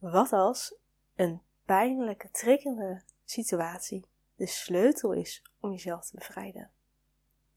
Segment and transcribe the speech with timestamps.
[0.00, 0.74] Wat als
[1.14, 6.70] een pijnlijke, triggerende situatie de sleutel is om jezelf te bevrijden?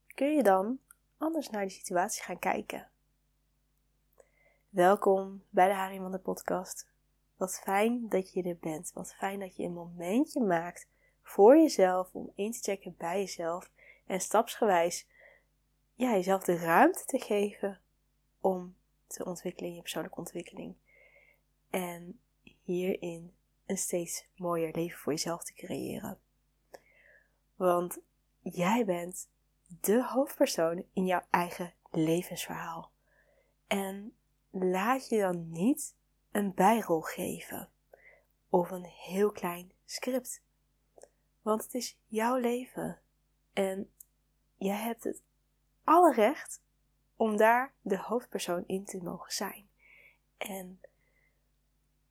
[0.08, 0.80] Kun je dan
[1.18, 2.90] anders naar die situatie gaan kijken?
[4.70, 6.88] Welkom bij de Haring van de podcast.
[7.38, 8.92] Wat fijn dat je er bent.
[8.94, 10.88] Wat fijn dat je een momentje maakt
[11.22, 13.72] voor jezelf om in te checken bij jezelf
[14.06, 15.08] en stapsgewijs
[15.94, 17.82] ja, jezelf de ruimte te geven
[18.42, 18.76] om
[19.08, 20.76] te ontwikkelen in je persoonlijke ontwikkeling.
[21.70, 22.22] En
[22.64, 23.34] hierin
[23.66, 26.20] een steeds mooier leven voor jezelf te creëren.
[27.56, 28.00] Want
[28.42, 29.30] jij bent
[29.82, 32.92] de hoofdpersoon in jouw eigen levensverhaal.
[33.68, 34.16] En
[34.50, 35.96] laat je dan niet
[36.32, 37.70] een bijrol geven
[38.50, 40.42] of een heel klein script.
[41.42, 43.00] Want het is jouw leven
[43.54, 43.92] en
[44.58, 45.24] jij hebt het
[45.84, 46.62] alle recht
[47.16, 49.70] om daar de hoofdpersoon in te mogen zijn.
[50.38, 50.80] En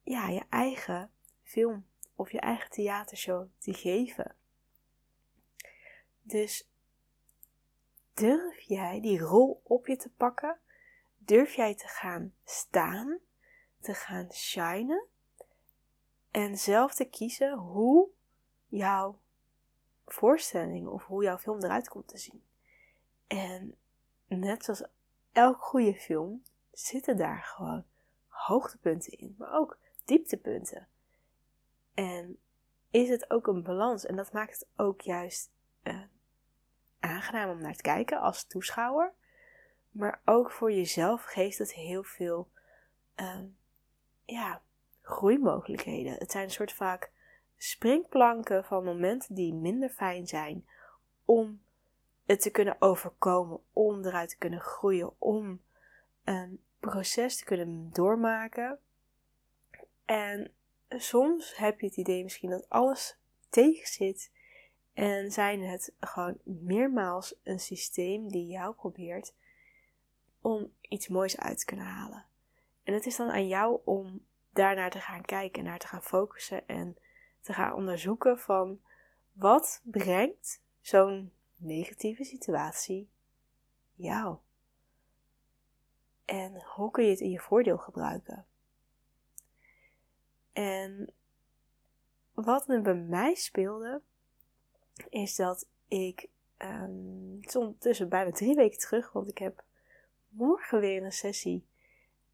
[0.02, 1.10] ja, je eigen
[1.42, 4.36] film of je eigen theatershow te geven.
[6.22, 6.68] Dus
[8.14, 10.58] durf jij die rol op je te pakken?
[11.18, 13.18] Durf jij te gaan staan,
[13.80, 15.06] te gaan shinen
[16.30, 18.08] en zelf te kiezen hoe
[18.68, 19.18] jouw
[20.06, 22.44] voorstelling of hoe jouw film eruit komt te zien?
[23.26, 23.76] En
[24.26, 24.84] net zoals
[25.32, 27.84] elk goede film zitten daar gewoon
[28.28, 30.88] hoogtepunten in, maar ook dieptepunten.
[31.94, 32.38] En
[32.90, 35.50] is het ook een balans en dat maakt het ook juist
[35.82, 36.02] uh,
[37.00, 39.12] aangenaam om naar te kijken als toeschouwer.
[39.90, 42.50] Maar ook voor jezelf geeft het heel veel
[43.16, 43.40] uh,
[44.24, 44.62] ja,
[45.00, 46.12] groeimogelijkheden.
[46.12, 47.10] Het zijn een soort vaak
[47.56, 50.66] springplanken van momenten die minder fijn zijn
[51.24, 51.62] om
[52.24, 55.62] het te kunnen overkomen, om eruit te kunnen groeien, om
[56.24, 58.78] een proces te kunnen doormaken.
[60.04, 60.52] En
[60.88, 64.30] soms heb je het idee misschien dat alles tegen zit
[64.94, 69.34] en zijn het gewoon meermaals een systeem die jou probeert
[70.40, 72.26] om iets moois uit te kunnen halen.
[72.82, 76.68] En het is dan aan jou om daarnaar te gaan kijken, naar te gaan focussen
[76.68, 76.96] en
[77.40, 78.80] te gaan onderzoeken van
[79.32, 83.10] wat brengt zo'n negatieve situatie
[83.94, 84.36] jou?
[86.24, 88.46] En hoe kun je het in je voordeel gebruiken?
[90.52, 91.12] En
[92.34, 94.02] wat er bij mij speelde,
[95.08, 97.40] is dat ik um,
[97.78, 99.64] tussen bijna drie weken terug, want ik heb
[100.28, 101.66] morgen weer een sessie.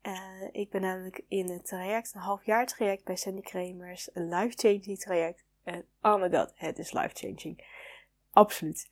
[0.02, 4.28] Uh, ik ben namelijk in het traject, een half jaar traject bij Sandy Kremers, een
[4.28, 5.44] life-changing traject.
[5.62, 7.64] En oh my god, het is life-changing.
[8.30, 8.90] Absoluut.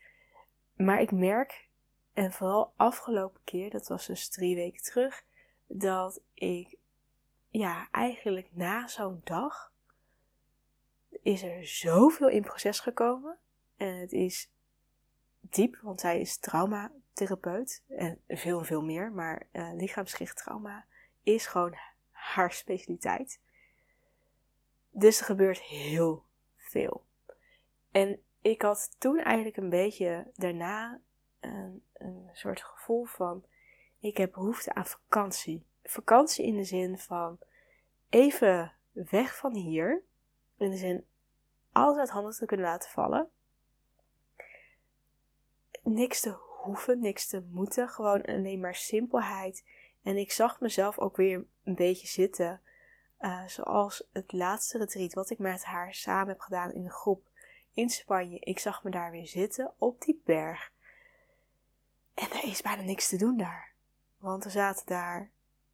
[0.76, 1.68] Maar ik merk,
[2.12, 5.24] en vooral afgelopen keer, dat was dus drie weken terug,
[5.66, 6.75] dat ik,
[7.58, 9.72] ja, eigenlijk na zo'n dag
[11.22, 13.38] is er zoveel in proces gekomen.
[13.76, 14.50] En het is
[15.40, 19.12] diep, want zij is traumatherapeut en veel, veel meer.
[19.12, 20.86] Maar uh, trauma
[21.22, 21.74] is gewoon
[22.10, 23.40] haar specialiteit.
[24.90, 26.24] Dus er gebeurt heel
[26.56, 27.04] veel.
[27.90, 31.00] En ik had toen eigenlijk een beetje daarna
[31.40, 33.44] een, een soort gevoel van:
[33.98, 35.66] ik heb behoefte aan vakantie.
[35.86, 37.38] Vakantie in de zin van
[38.08, 40.02] even weg van hier.
[40.56, 41.06] In de zin
[41.72, 43.30] alles uit handen te kunnen laten vallen.
[45.82, 47.88] Niks te hoeven, niks te moeten.
[47.88, 49.64] Gewoon alleen maar simpelheid.
[50.02, 52.60] En ik zag mezelf ook weer een beetje zitten.
[53.20, 57.28] Uh, zoals het laatste retreat wat ik met haar samen heb gedaan in een groep
[57.72, 58.38] in Spanje.
[58.38, 60.72] Ik zag me daar weer zitten op die berg.
[62.14, 63.72] En er is bijna niks te doen daar.
[64.18, 65.30] Want we zaten daar,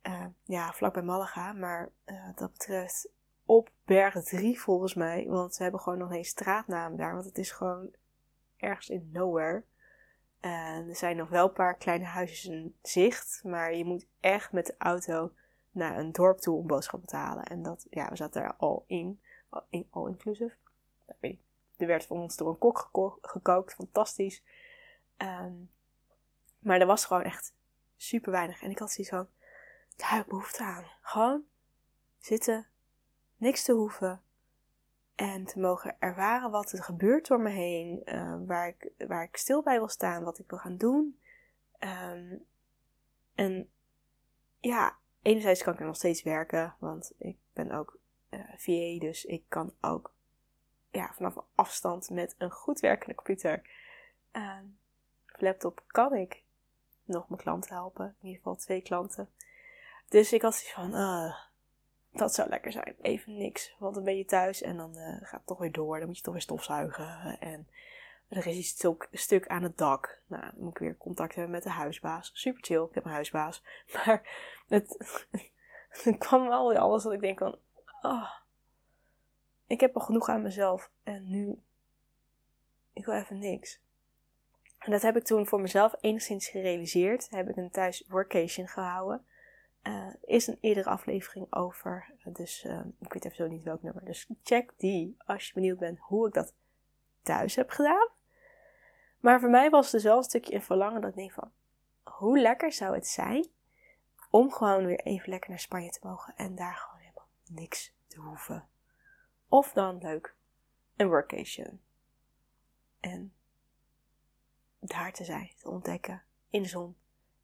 [0.06, 3.08] uh, ja, vlakbij Malaga, maar uh, dat betreft
[3.44, 5.26] op berg 3 volgens mij.
[5.28, 7.90] Want ze hebben gewoon nog geen straatnaam daar, want het is gewoon
[8.56, 9.64] ergens in nowhere.
[10.40, 14.52] En er zijn nog wel een paar kleine huisjes in zicht, maar je moet echt
[14.52, 15.32] met de auto
[15.70, 17.44] naar een dorp toe om boodschappen te halen.
[17.44, 19.20] En dat, ja, we zaten daar al in,
[19.90, 20.54] all inclusive.
[21.06, 21.40] Dat weet
[21.82, 24.42] er werd voor ons door een kok gekookt, fantastisch.
[25.16, 25.52] Ehm,
[26.58, 27.54] maar er was gewoon echt
[27.96, 28.62] super weinig.
[28.62, 29.28] En ik had zoiets van,
[29.96, 30.84] daar heb ik behoefte aan.
[31.00, 31.44] Gewoon
[32.18, 32.66] zitten,
[33.36, 34.22] niks te hoeven.
[35.14, 38.02] En te mogen ervaren wat er gebeurt door me heen.
[38.04, 41.20] Uh, waar, ik, waar ik stil bij wil staan, wat ik wil gaan doen.
[41.78, 42.36] Ehm,
[43.34, 43.70] en
[44.60, 46.74] ja, enerzijds kan ik er nog steeds werken.
[46.78, 47.98] Want ik ben ook
[48.30, 50.14] uh, eh, VA, dus ik kan ook
[50.90, 53.62] ja, vanaf afstand met een goed werkende computer
[54.32, 54.58] uh,
[55.26, 56.42] laptop kan ik
[57.04, 58.06] nog mijn klanten helpen.
[58.06, 59.28] In ieder geval twee klanten.
[60.12, 61.34] Dus ik had zoiets van, uh,
[62.10, 62.94] dat zou lekker zijn.
[63.02, 63.74] Even niks.
[63.78, 65.98] Want dan ben je thuis en dan uh, gaat het toch weer door.
[65.98, 67.38] Dan moet je toch weer stofzuigen.
[67.40, 67.68] En
[68.28, 70.20] er is iets stuk, stuk aan het dak.
[70.26, 72.30] Nou, dan moet ik weer contact hebben met de huisbaas.
[72.34, 72.82] Super chill.
[72.82, 73.62] Ik heb een huisbaas.
[73.92, 74.22] Maar
[74.68, 74.96] het,
[76.18, 77.58] kwam wel weer alles dat ik denk van...
[78.02, 78.30] Oh,
[79.66, 80.90] ik heb al genoeg aan mezelf.
[81.02, 81.62] En nu...
[82.92, 83.80] Ik wil even niks.
[84.78, 87.30] En dat heb ik toen voor mezelf enigszins gerealiseerd.
[87.30, 89.24] Heb ik een thuis workation gehouden.
[89.82, 92.10] Uh, is een eerdere aflevering over.
[92.24, 94.04] Dus uh, ik weet even zo niet welk nummer.
[94.04, 96.54] Dus check die als je benieuwd bent hoe ik dat
[97.22, 98.08] thuis heb gedaan.
[99.20, 101.52] Maar voor mij was het dus wel een stukje in verlangen dat ik denk van...
[102.02, 103.46] Hoe lekker zou het zijn
[104.30, 106.34] om gewoon weer even lekker naar Spanje te mogen.
[106.36, 108.68] En daar gewoon helemaal niks te hoeven.
[109.48, 110.34] Of dan leuk,
[110.96, 111.80] een workation.
[113.00, 113.34] En
[114.78, 116.96] daar te zijn, te ontdekken, in de zon,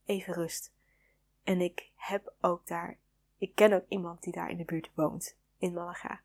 [0.04, 0.72] even rust.
[1.48, 2.98] En ik heb ook daar,
[3.38, 6.20] ik ken ook iemand die daar in de buurt woont, in Malaga.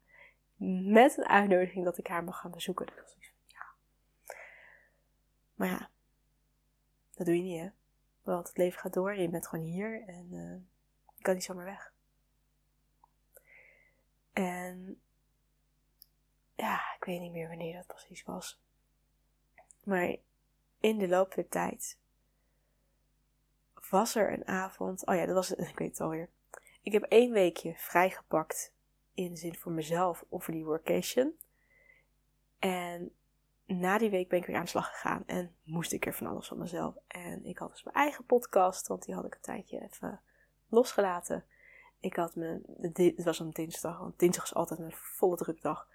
[0.91, 2.85] Met een uitnodiging dat ik haar mag gaan bezoeken.
[2.85, 3.65] Dus ja.
[5.53, 5.89] Maar ja,
[7.13, 7.69] dat doe je niet hè.
[8.21, 10.61] Want het leven gaat door je bent gewoon hier en uh,
[11.15, 11.93] je kan niet zomaar weg.
[14.33, 15.01] En
[16.55, 18.61] ja, ik weet niet meer wanneer dat precies was.
[19.83, 20.15] Maar
[20.79, 21.97] in de loop der tijd
[23.89, 25.05] was er een avond.
[25.05, 25.59] Oh ja, dat was het.
[25.69, 26.29] Ik weet het alweer.
[26.81, 28.71] Ik heb één weekje vrijgepakt.
[29.13, 31.37] In de zin voor mezelf of voor die workation.
[32.59, 33.11] En
[33.65, 35.23] na die week ben ik weer aan de slag gegaan.
[35.25, 36.95] En moest ik er van alles van mezelf.
[37.07, 38.87] En ik had dus mijn eigen podcast.
[38.87, 40.21] Want die had ik een tijdje even
[40.67, 41.45] losgelaten.
[41.99, 42.63] Ik had mijn.
[42.81, 43.99] Het was een dinsdag.
[43.99, 45.87] Want dinsdag is altijd mijn volle drukdag.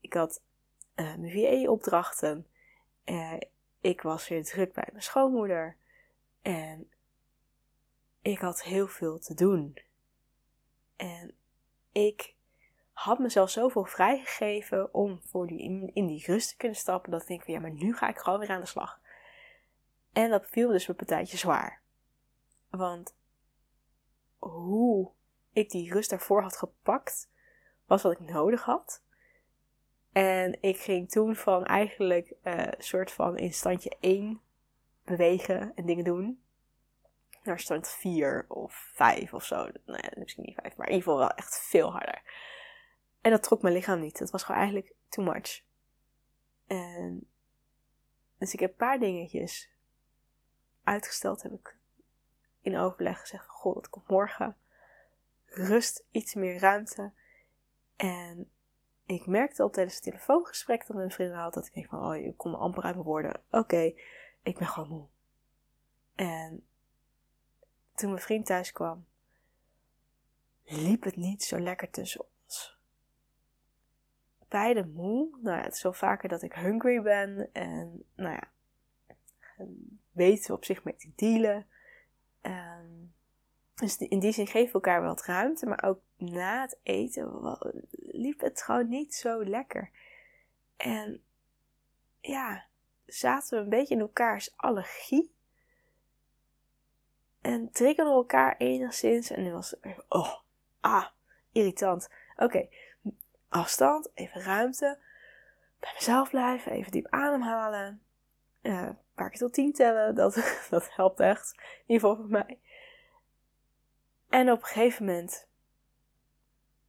[0.00, 0.42] Ik had
[0.96, 2.46] uh, mijn VA-opdrachten.
[3.04, 3.36] Uh,
[3.80, 5.76] ik was weer druk bij mijn schoonmoeder.
[6.42, 6.90] En
[8.22, 9.78] ik had heel veel te doen.
[10.96, 11.34] En
[11.92, 12.34] ik
[12.92, 17.10] had mezelf zoveel vrijgegeven om voor die, in, die rust te kunnen stappen.
[17.10, 19.00] Dat ik denk van ja, maar nu ga ik gewoon weer aan de slag.
[20.12, 21.82] En dat viel dus een partijtje zwaar.
[22.70, 23.16] Want
[24.38, 25.10] hoe
[25.52, 27.30] ik die rust daarvoor had gepakt,
[27.86, 29.02] was wat ik nodig had.
[30.12, 34.40] En ik ging toen van eigenlijk een uh, soort van in standje 1
[35.04, 36.42] bewegen en dingen doen.
[37.42, 39.68] Naar stand 4 of 5 of zo.
[39.86, 42.22] Nee, misschien niet 5, maar in ieder geval wel echt veel harder.
[43.20, 44.18] En dat trok mijn lichaam niet.
[44.18, 45.62] Dat was gewoon eigenlijk too much.
[46.66, 47.28] En
[48.38, 49.70] dus ik heb een paar dingetjes
[50.84, 51.42] uitgesteld.
[51.42, 51.76] Heb ik
[52.60, 54.56] in overleg gezegd: Goh, dat komt morgen.
[55.46, 57.12] Rust, iets meer ruimte.
[57.96, 58.50] En
[59.06, 62.16] ik merkte al tijdens het telefoongesprek dat mijn vriendin had dat ik denk van, oh,
[62.16, 63.42] je kon amper uit mijn woorden.
[63.50, 63.92] Oké,
[64.42, 65.06] ik ben gewoon moe.
[66.14, 66.66] En
[68.00, 69.06] toen mijn vriend thuis kwam,
[70.64, 72.78] liep het niet zo lekker tussen ons.
[74.48, 75.38] Beide moe.
[75.42, 77.48] Nou ja, het is wel vaker dat ik hungry ben.
[77.52, 78.50] En nou ja,
[80.12, 81.66] weten we op zich mee te dealen.
[82.42, 83.14] Um,
[83.74, 87.58] dus in die zin geven we elkaar wel wat ruimte, maar ook na het eten
[87.90, 89.90] liep het gewoon niet zo lekker.
[90.76, 91.22] En
[92.20, 92.66] ja,
[93.06, 95.32] zaten we een beetje in elkaars allergie.
[97.40, 99.30] En triggerden elkaar enigszins.
[99.30, 100.34] En nu was het, oh,
[100.80, 101.06] ah,
[101.52, 102.08] irritant.
[102.36, 102.68] Oké,
[103.48, 104.98] afstand, even ruimte.
[105.78, 108.02] Bij mezelf blijven, even diep ademhalen.
[108.62, 111.52] Uh, een paar keer tot tien tellen, dat, dat helpt echt.
[111.56, 112.60] In ieder geval voor mij.
[114.28, 115.48] En op een gegeven moment,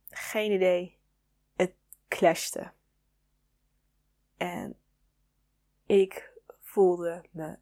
[0.09, 0.99] geen idee,
[1.55, 1.73] het
[2.07, 2.71] clashte.
[4.37, 4.79] En
[5.85, 6.31] ik
[6.61, 7.57] voelde me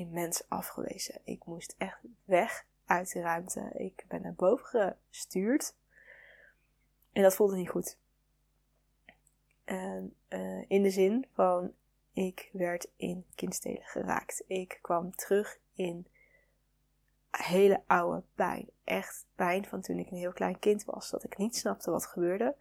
[0.00, 1.20] immens afgewezen.
[1.24, 3.70] Ik moest echt weg uit de ruimte.
[3.74, 5.74] Ik ben naar boven gestuurd.
[7.12, 7.98] En dat voelde niet goed.
[9.64, 11.72] En uh, in de zin van,
[12.12, 14.44] ik werd in kindstelen geraakt.
[14.46, 16.06] Ik kwam terug in
[17.30, 18.68] hele oude pijn.
[18.84, 21.10] Echt pijn van toen ik een heel klein kind was.
[21.10, 22.54] Dat ik niet snapte wat gebeurde.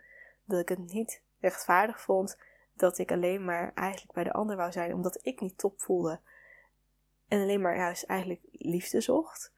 [0.45, 2.37] Dat ik het niet rechtvaardig vond.
[2.73, 6.19] Dat ik alleen maar eigenlijk bij de ander wou zijn omdat ik niet top voelde.
[7.29, 9.51] En alleen maar juist eigenlijk liefde zocht.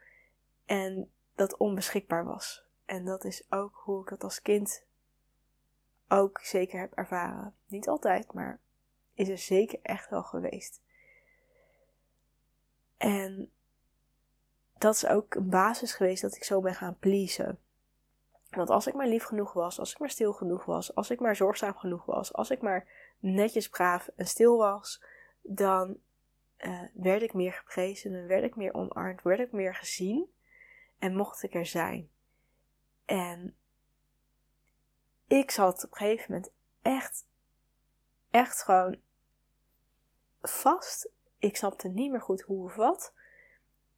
[0.66, 2.64] En dat onbeschikbaar was.
[2.86, 4.84] En dat is ook hoe ik het als kind
[6.08, 7.56] ook zeker heb ervaren.
[7.68, 8.60] Niet altijd, maar
[9.14, 10.82] is er zeker echt wel geweest.
[12.98, 13.52] En
[14.78, 17.60] dat is ook een basis geweest dat ik zo ben gaan pleasen.
[18.50, 21.20] Want als ik maar lief genoeg was, als ik maar stil genoeg was, als ik
[21.20, 22.86] maar zorgzaam genoeg was, als ik maar
[23.20, 25.04] netjes, braaf en stil was,
[25.42, 25.98] dan
[26.66, 30.32] uh, werd ik meer geprezen en werd ik meer omarmd, werd ik meer gezien
[31.00, 32.10] en mocht ik er zijn.
[33.06, 33.56] En
[35.28, 36.52] ik zat op een gegeven moment
[36.82, 37.28] echt,
[38.32, 39.00] echt gewoon
[40.42, 41.10] vast.
[41.38, 43.14] Ik snapte niet meer goed hoe of wat.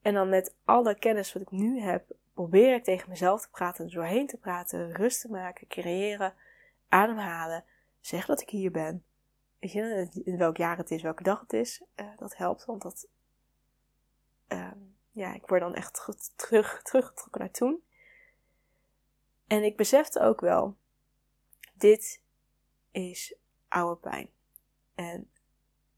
[0.01, 3.89] En dan met alle kennis wat ik nu heb, probeer ik tegen mezelf te praten,
[3.89, 6.33] doorheen te praten, rust te maken, creëren,
[6.89, 7.63] ademhalen,
[7.99, 9.03] zeg dat ik hier ben.
[9.71, 13.07] Weet in welk jaar het is, welke dag het is, uh, dat helpt, want dat,
[14.47, 14.71] uh,
[15.11, 15.93] ja, ik word dan echt
[16.35, 17.83] terug, teruggetrokken naar toen.
[19.47, 20.77] En ik besefte ook wel,
[21.73, 22.21] dit
[22.91, 23.35] is
[23.67, 24.29] oude pijn.
[24.95, 25.29] En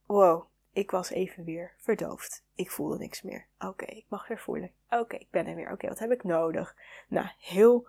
[0.06, 2.44] wow, ik was even weer verdoofd.
[2.56, 3.48] Ik voelde niks meer.
[3.60, 4.72] Oké, ik mag weer voelen.
[4.90, 5.72] Oké, ik ben er weer.
[5.72, 6.76] Oké, wat heb ik nodig?
[7.08, 7.88] Nou, heel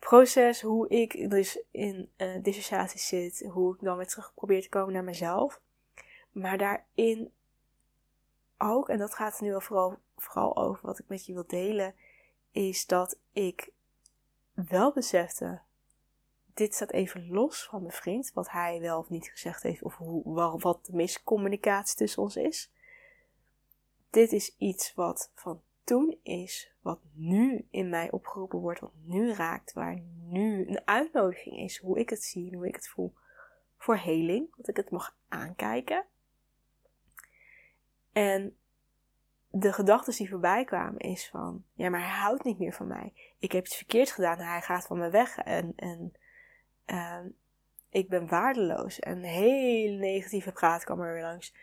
[0.00, 3.46] proces hoe ik dus in uh, dissociatie zit.
[3.50, 5.60] Hoe ik dan weer terug probeer te komen naar mezelf.
[6.32, 7.32] Maar daarin
[8.58, 11.94] ook, en dat gaat nu wel vooral, vooral over wat ik met je wil delen,
[12.50, 13.70] is dat ik
[14.54, 15.60] wel besefte
[16.60, 19.96] dit staat even los van mijn vriend, wat hij wel of niet gezegd heeft, of
[19.96, 22.70] hoe, wat de miscommunicatie tussen ons is.
[24.10, 25.62] Dit is iets wat van
[26.22, 31.78] is, wat nu in mij opgeroepen wordt, wat nu raakt, waar nu een uitnodiging is,
[31.78, 33.14] hoe ik het zie hoe ik het voel,
[33.76, 36.04] voor heling, dat ik het mag aankijken.
[38.12, 38.56] En
[39.50, 43.12] de gedachten die voorbij kwamen is van, ja, maar hij houdt niet meer van mij.
[43.38, 46.12] Ik heb iets verkeerd gedaan, hij gaat van me weg en, en
[46.86, 47.30] uh,
[47.90, 48.98] ik ben waardeloos.
[48.98, 51.54] En hele negatieve praat kwam er weer langs.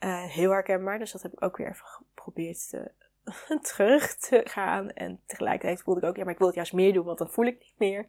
[0.00, 2.92] Uh, heel herkenbaar, dus dat heb ik ook weer even geprobeerd te,
[3.74, 4.90] terug te gaan.
[4.90, 7.30] En tegelijkertijd voelde ik ook, ja, maar ik wil het juist meer doen, want dan
[7.30, 8.06] voel ik niet meer.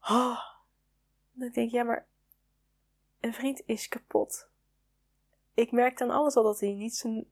[0.00, 0.38] Oh.
[1.32, 2.06] Dan denk ik, ja, maar
[3.20, 4.48] een vriend is kapot.
[5.54, 7.30] Ik merkte aan alles al dat hij niet, zijn,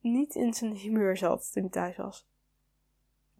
[0.00, 2.26] niet in zijn humeur zat toen hij thuis was.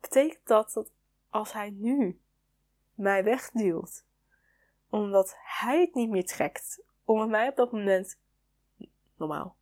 [0.01, 0.91] Betekent dat dat
[1.31, 2.21] als hij nu
[2.95, 4.05] mij wegduwt.
[4.91, 8.19] Omdat hij het niet meer trekt om met mij op dat moment
[9.17, 9.57] normaal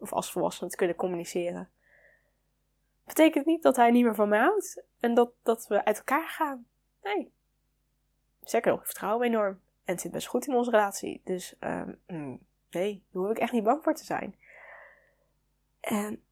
[0.00, 1.70] of als volwassene te kunnen communiceren.
[3.04, 6.28] Betekent niet dat hij niet meer van mij houdt en dat, dat we uit elkaar
[6.28, 6.66] gaan.
[7.02, 7.32] Nee.
[8.42, 9.60] Zeker ik vertrouw hem enorm.
[9.84, 11.20] En het zit best goed in onze relatie.
[11.24, 12.00] Dus um,
[12.70, 14.38] nee, daar hoef ik echt niet bang voor te zijn.
[15.80, 16.22] En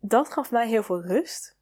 [0.00, 1.58] dat gaf mij heel veel rust.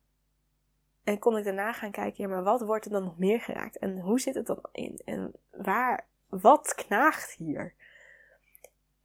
[1.04, 3.78] En kon ik daarna gaan kijken, maar wat wordt er dan nog meer geraakt?
[3.78, 5.00] En hoe zit het dan in?
[5.04, 7.74] En waar, wat knaagt hier?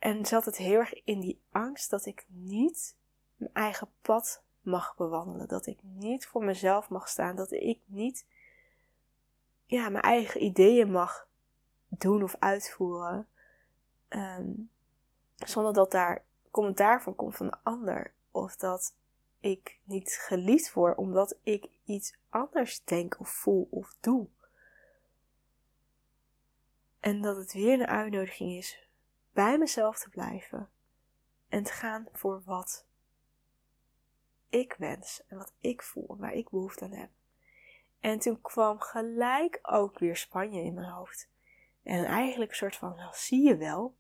[0.04, 2.96] En zat het heel erg in die angst dat ik niet
[3.36, 5.48] mijn eigen pad mag bewandelen.
[5.48, 7.36] Dat ik niet voor mezelf mag staan.
[7.36, 8.26] Dat ik niet
[9.66, 11.28] ja, mijn eigen ideeën mag
[11.88, 13.28] doen of uitvoeren.
[14.08, 14.52] Ehm,
[15.36, 18.14] zonder dat daar commentaar van komt van de ander.
[18.32, 18.96] Of dat
[19.40, 24.28] ik niet geliefd word omdat ik iets anders denk of voel of doe.
[27.00, 28.83] En dat het weer een uitnodiging is
[29.34, 30.70] bij mezelf te blijven
[31.48, 32.86] en te gaan voor wat
[34.50, 37.10] ik wens en wat ik voel, waar ik behoefte aan heb.
[38.00, 41.30] En toen kwam gelijk ook weer Spanje in mijn hoofd.
[41.84, 43.96] En eigenlijk een soort van, nou, zie je wel,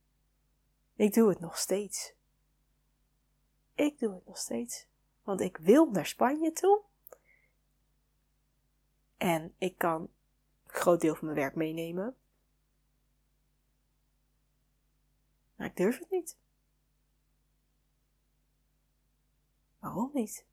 [0.95, 2.13] ik doe het nog steeds.
[3.75, 4.87] Ik doe het nog steeds.
[5.23, 6.81] Want ik wil naar Spanje toe.
[9.17, 10.09] En ik kan een
[10.65, 12.15] groot deel van mijn werk meenemen.
[15.63, 16.37] Maar ik durf het niet.
[19.79, 20.45] Waarom niet?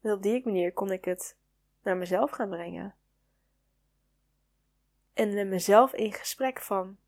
[0.00, 1.36] En op die manier kon ik het
[1.82, 2.94] naar mezelf gaan brengen.
[5.12, 6.98] En met mezelf in gesprek van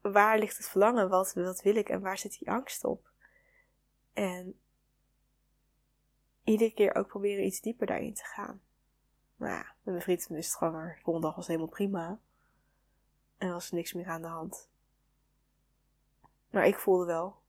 [0.00, 1.08] waar ligt het verlangen?
[1.08, 3.10] Wat, wat wil ik en waar zit die angst op?
[4.12, 4.60] En
[6.44, 8.62] iedere keer ook proberen iets dieper daarin te gaan.
[9.36, 12.20] Nou ja, met mijn vriend is het gewoon de volgende dag was helemaal prima.
[13.38, 14.68] En was er niks meer aan de hand.
[16.50, 17.42] Maar ik voelde wel,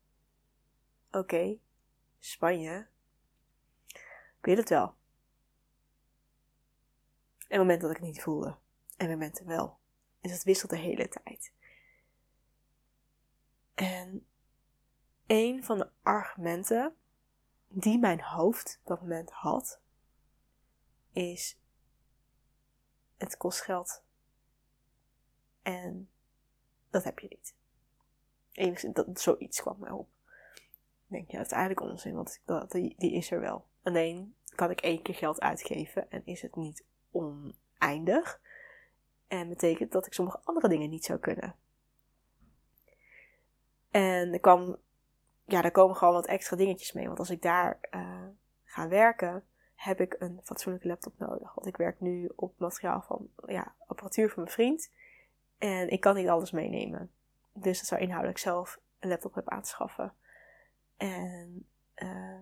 [1.11, 1.57] oké,
[2.19, 2.87] Spanje,
[4.37, 4.95] ik weet het wel.
[7.47, 8.57] En moment dat ik het niet voelde.
[8.97, 9.79] En momenten wel.
[10.21, 11.53] En dat wisselt de hele tijd.
[13.73, 14.27] En
[15.25, 16.95] een van de argumenten
[17.67, 19.81] die mijn hoofd dat moment had,
[21.11, 21.59] is:
[23.17, 24.03] het kost geld.
[25.67, 26.09] En
[26.89, 27.55] dat heb je niet.
[28.51, 30.07] Enigszins, dat, zoiets kwam mij op.
[31.07, 33.65] Ik denk, ja, dat is eigenlijk onzin, want dat, die, die is er wel.
[33.83, 38.41] Alleen kan ik één keer geld uitgeven en is het niet oneindig.
[39.27, 41.55] En betekent dat ik sommige andere dingen niet zou kunnen.
[43.91, 44.77] En er, kwam,
[45.45, 47.07] ja, daar komen gewoon wat extra dingetjes mee.
[47.07, 48.27] Want als ik daar uh,
[48.63, 49.43] ga werken,
[49.75, 51.53] heb ik een fatsoenlijke laptop nodig.
[51.53, 54.91] Want ik werk nu op materiaal van ja, apparatuur van mijn vriend.
[55.57, 57.11] En ik kan niet alles meenemen.
[57.53, 60.13] Dus dat zou inhoudelijk zelf een laptop hebben aan te schaffen.
[60.97, 62.41] En uh,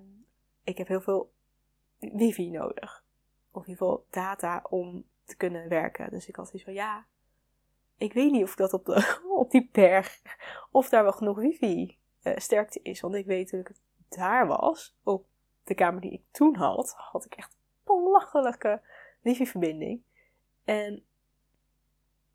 [0.63, 1.33] ik heb heel veel
[1.97, 3.05] wifi nodig.
[3.51, 6.09] Of in ieder geval data om te kunnen werken.
[6.09, 7.05] Dus ik had zoiets van ja,
[7.97, 10.21] ik weet niet of ik dat op, de, op die berg,
[10.71, 13.01] of daar wel genoeg wifi uh, sterkte is.
[13.01, 13.71] Want ik weet toen ik
[14.09, 15.25] daar was, op
[15.63, 18.81] de kamer die ik toen had, had ik echt belachelijke
[19.21, 20.03] wifi-verbinding.
[20.63, 21.05] En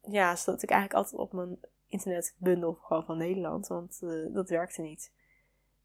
[0.02, 4.82] ja, zodat ik eigenlijk altijd op mijn internetbundel gewoon van Nederland, want uh, dat werkte
[4.82, 5.12] niet.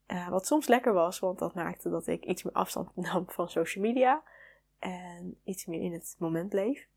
[0.07, 3.49] Uh, wat soms lekker was, want dat maakte dat ik iets meer afstand nam van
[3.49, 4.23] social media
[4.79, 6.87] en iets meer in het moment bleef.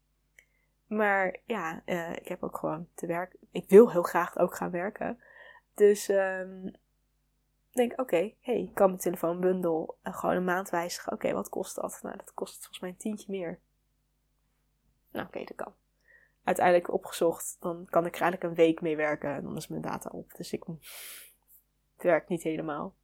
[0.86, 3.38] Maar ja, uh, ik heb ook gewoon te werken.
[3.50, 5.20] Ik wil heel graag ook gaan werken.
[5.74, 6.72] Dus um,
[7.70, 11.12] denk oké, hey, ik kan mijn telefoonbundel gewoon een maand wijzigen.
[11.12, 11.98] Oké, wat kost dat?
[12.02, 13.58] Nou, dat kost volgens mij een tientje meer.
[15.10, 15.74] Nou, oké, dat kan.
[16.48, 19.82] Uiteindelijk opgezocht, dan kan ik er eigenlijk een week mee werken en dan is mijn
[19.82, 20.34] data op.
[20.36, 20.64] Dus ik,
[21.94, 22.94] het werkt niet helemaal.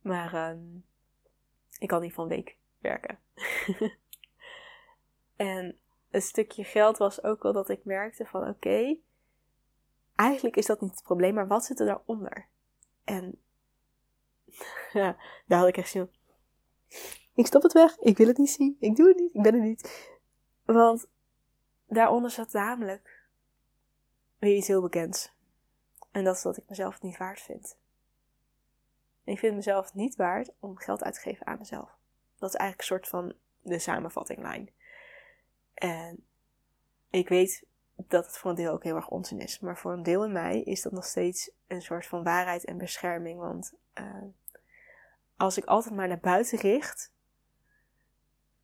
[0.00, 0.84] Maar um,
[1.78, 3.18] ik kan niet van week werken.
[5.36, 5.78] en
[6.10, 8.96] een stukje geld was ook wel dat ik merkte van oké,
[10.14, 12.48] eigenlijk is dat niet het probleem, maar wat zit er daaronder?
[13.04, 13.42] En
[15.46, 16.10] daar had ik echt zin
[17.34, 19.54] Ik stop het weg, ik wil het niet zien, ik doe het niet, ik ben
[19.54, 20.10] er niet.
[20.64, 21.10] Want
[21.94, 23.22] daaronder zat namelijk
[24.38, 25.32] weer iets heel bekends.
[26.10, 27.76] En dat is dat ik mezelf niet waard vind.
[29.24, 31.98] ik vind mezelf niet waard om geld uit te geven aan mezelf.
[32.38, 34.70] Dat is eigenlijk een soort van de samenvattinglijn.
[35.74, 36.26] En
[37.10, 39.60] ik weet dat het voor een deel ook heel erg onzin is.
[39.60, 42.78] Maar voor een deel in mij is dat nog steeds een soort van waarheid en
[42.78, 43.38] bescherming.
[43.38, 44.24] Want uh,
[45.36, 47.12] als ik altijd maar naar buiten richt,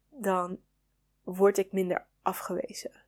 [0.09, 0.61] dan
[1.23, 3.08] word ik minder afgewezen.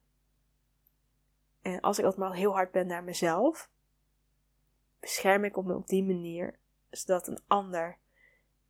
[1.62, 3.70] En als ik altijd maar heel hard ben naar mezelf,
[5.00, 6.58] bescherm ik me op die manier,
[6.90, 7.96] zodat een ander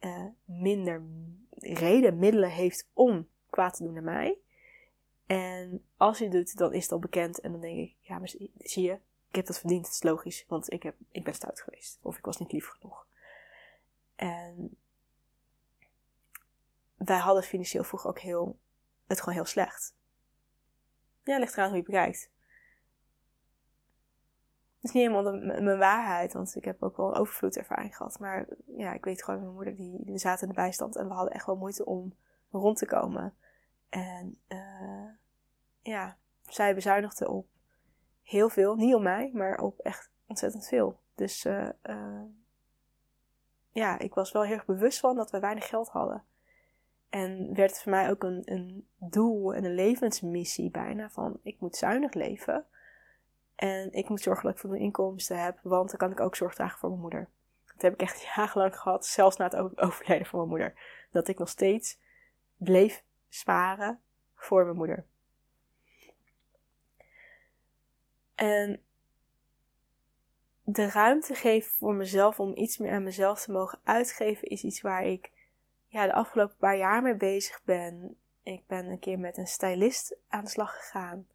[0.01, 1.03] uh, minder
[1.59, 4.39] reden, middelen heeft om kwaad te doen naar mij.
[5.27, 7.41] En als het doet, dan is het al bekend.
[7.41, 8.99] En dan denk ik, ja, maar zie je,
[9.29, 9.87] ik heb dat verdiend.
[9.87, 11.99] Het is logisch, want ik, heb, ik ben stout geweest.
[12.03, 13.07] Of ik was niet lief genoeg.
[14.17, 14.77] En
[16.97, 18.59] wij hadden financieel vroeger ook heel,
[19.07, 19.95] het gewoon heel slecht.
[21.25, 22.31] Ja, ligt eraan hoe je bekijkt.
[24.81, 28.19] Is niet helemaal de, mijn waarheid, want ik heb ook wel overvloedervaring gehad.
[28.19, 31.15] Maar ja, ik weet gewoon, mijn moeder, die, die zaten in de bijstand en we
[31.15, 32.15] hadden echt wel moeite om
[32.51, 33.35] rond te komen.
[33.89, 35.09] En uh,
[35.81, 37.47] ja, zij bezuinigde op
[38.23, 38.75] heel veel.
[38.75, 41.01] Niet op mij, maar op echt ontzettend veel.
[41.15, 42.23] Dus uh, uh,
[43.71, 46.25] ja, ik was wel heel erg bewust van dat we weinig geld hadden.
[47.09, 51.77] En werd voor mij ook een, een doel en een levensmissie bijna van ik moet
[51.77, 52.65] zuinig leven.
[53.61, 56.55] En ik moet zorgen dat ik voldoende inkomsten heb, want dan kan ik ook zorg
[56.55, 57.29] dragen voor mijn moeder.
[57.67, 60.75] Dat heb ik echt jarenlang gehad, zelfs na het overlijden van mijn moeder.
[61.11, 61.99] Dat ik nog steeds
[62.57, 64.01] bleef sparen
[64.35, 65.05] voor mijn moeder.
[68.35, 68.83] En
[70.63, 74.81] de ruimte geven voor mezelf om iets meer aan mezelf te mogen uitgeven is iets
[74.81, 75.31] waar ik
[75.87, 78.17] ja, de afgelopen paar jaar mee bezig ben.
[78.43, 81.27] Ik ben een keer met een stylist aan de slag gegaan.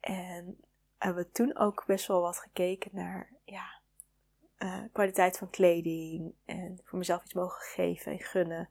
[0.00, 0.64] En
[1.04, 3.80] hebben we toen ook best wel wat gekeken naar ja,
[4.58, 6.34] uh, kwaliteit van kleding.
[6.44, 8.68] En voor mezelf iets mogen geven en gunnen.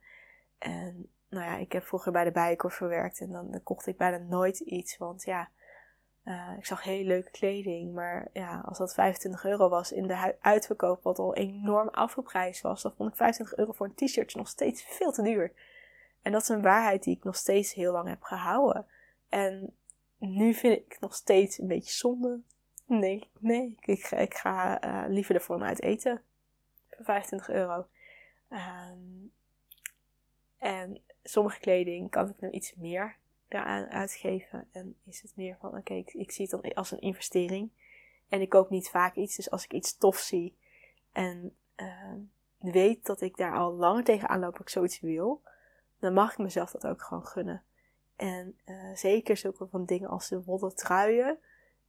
[0.58, 4.18] En nou ja, ik heb vroeger bij de Bijenkorf gewerkt en dan, kocht ik bijna
[4.18, 4.98] nooit iets.
[4.98, 5.50] Want ja,
[6.26, 7.94] uh, ik zag hele leuke kleding.
[7.94, 12.82] Maar ja, als dat 25 euro was in de uitverkoop, wat al enorm afgeprijsd was,
[12.82, 15.54] dan vond ik 25 euro voor een t-shirtje nog steeds veel te duur.
[16.22, 18.86] En dat is een waarheid die ik nog steeds heel lang heb gehouden.
[19.30, 19.78] En
[20.20, 22.40] nu vind ik nog steeds een beetje zonde.
[22.86, 26.22] Nee, nee, ik, ga, ik ga uh, liever ervoor uit eten.
[26.90, 27.86] Voor 25 euro.
[28.50, 29.32] Um,
[30.58, 33.16] en sommige kleding kan ik nu iets meer
[33.48, 34.68] daaraan uitgeven.
[34.72, 37.70] En is het meer van, oké, ik, ik, zie het dan als een investering.
[38.30, 40.56] En ik koop niet vaak iets, dus als ik iets tof zie
[41.12, 42.14] en uh,
[42.58, 45.42] weet dat ik daar al langer tegenaan loop, dat ik zoiets wil,
[46.00, 47.64] dan mag ik mezelf dat ook gewoon gunnen.
[48.20, 51.40] En uh, zeker zulke van dingen als de wollen truien.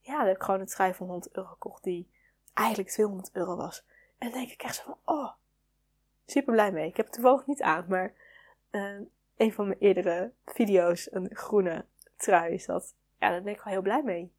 [0.01, 2.11] Ja, dan heb ik gewoon een trui van 100 euro gekocht die
[2.55, 3.85] eigenlijk 200 euro was.
[4.19, 5.33] En dan denk ik echt zo van, oh,
[6.27, 6.89] super blij mee.
[6.89, 8.15] Ik heb het toevallig niet aan, maar
[8.71, 9.01] uh,
[9.37, 11.85] een van mijn eerdere video's een groene
[12.17, 12.95] trui is dat.
[13.19, 14.33] Ja, daar ben ik wel heel blij mee.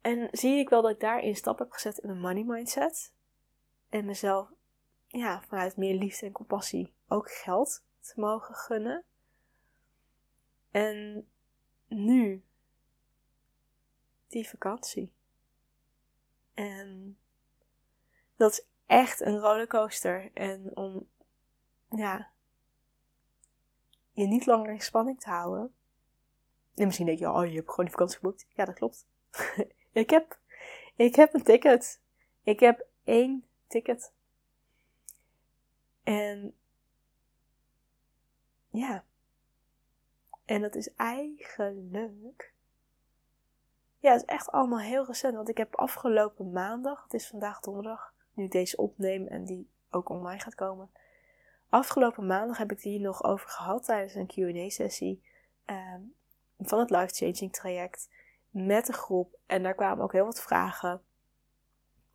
[0.00, 3.12] En zie ik wel dat ik daarin stap heb gezet in mijn money mindset.
[3.88, 4.48] En mezelf
[5.06, 9.04] ja, vanuit meer liefde en compassie ook geld te mogen gunnen.
[10.70, 11.28] En
[11.88, 12.44] nu
[14.28, 15.12] die vakantie.
[16.54, 17.18] En
[18.36, 20.30] dat is echt een rollercoaster.
[20.34, 21.08] En om
[21.88, 22.30] ja,
[24.12, 25.74] je niet langer in spanning te houden.
[26.74, 28.46] En misschien denk je, oh, je hebt gewoon die vakantie geboekt.
[28.54, 29.06] Ja, dat klopt.
[29.92, 30.38] ik, heb,
[30.96, 32.00] ik heb een ticket.
[32.42, 34.12] Ik heb één ticket.
[36.02, 36.54] En
[38.70, 39.04] ja.
[40.44, 42.52] En dat is eigenlijk.
[43.98, 45.34] Ja, het is echt allemaal heel recent.
[45.34, 49.70] Want ik heb afgelopen maandag, het is vandaag donderdag, nu ik deze opneem en die
[49.90, 50.90] ook online gaat komen.
[51.68, 55.22] Afgelopen maandag heb ik hier nog over gehad tijdens een QA-sessie
[55.64, 56.00] ehm,
[56.58, 58.08] van het Life Changing traject
[58.50, 59.38] met de groep.
[59.46, 61.02] En daar kwamen ook heel wat vragen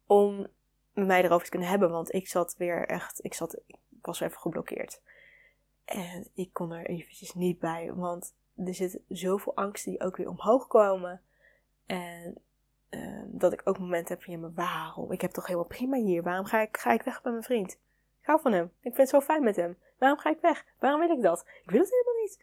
[0.05, 0.47] om
[0.93, 1.89] mij erover te kunnen hebben.
[1.89, 5.01] Want ik zat weer echt, ik, zat, ik was even geblokkeerd.
[5.86, 10.30] En ik kon er eventjes niet bij, want er zit zoveel angsten die ook weer
[10.30, 11.21] omhoog komen.
[11.86, 12.38] En
[12.89, 15.12] ehm, dat ik ook momenten heb van, ja, maar waarom?
[15.12, 16.24] Ik heb toch helemaal prima hier.
[16.24, 17.71] Waarom ga ik, ga ik weg bij mijn vriend?
[18.21, 18.65] Ik hou van hem.
[18.65, 19.78] Ik vind het zo fijn met hem.
[19.98, 20.65] Waarom ga ik weg?
[20.80, 21.45] Waarom wil ik dat?
[21.63, 22.39] Ik wil het helemaal niet.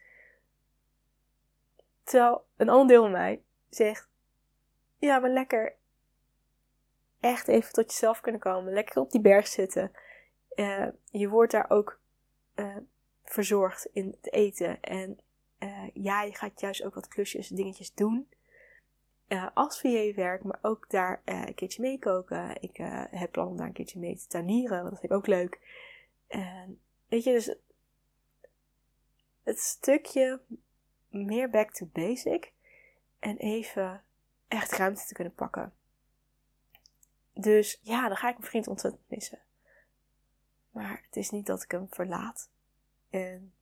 [2.03, 4.09] Terwijl een ander deel van mij zegt,
[4.97, 5.75] ja, maar lekker
[7.19, 8.73] echt even tot jezelf kunnen komen.
[8.73, 9.91] Lekker op die berg zitten.
[10.55, 11.99] Uh, je wordt daar ook
[12.55, 12.77] uh,
[13.33, 14.81] verzorgd in het eten.
[14.81, 15.19] En
[15.59, 18.27] uh, ja, je gaat juist ook wat klusjes, dingetjes doen.
[19.53, 22.61] als VA werk, maar ook daar een keertje meekoken.
[22.61, 22.77] Ik
[23.11, 25.59] heb plan om daar een keertje mee te tuinieren, want dat vind ik ook leuk.
[26.27, 27.55] En weet je, dus
[29.43, 30.41] het stukje
[31.09, 32.53] meer back to basic
[33.19, 34.03] en even
[34.47, 35.73] echt ruimte te kunnen pakken.
[37.33, 39.39] Dus ja, dan ga ik mijn vriend ontzettend missen.
[40.71, 42.49] Maar het is niet dat ik hem verlaat.
[43.13, 43.53] En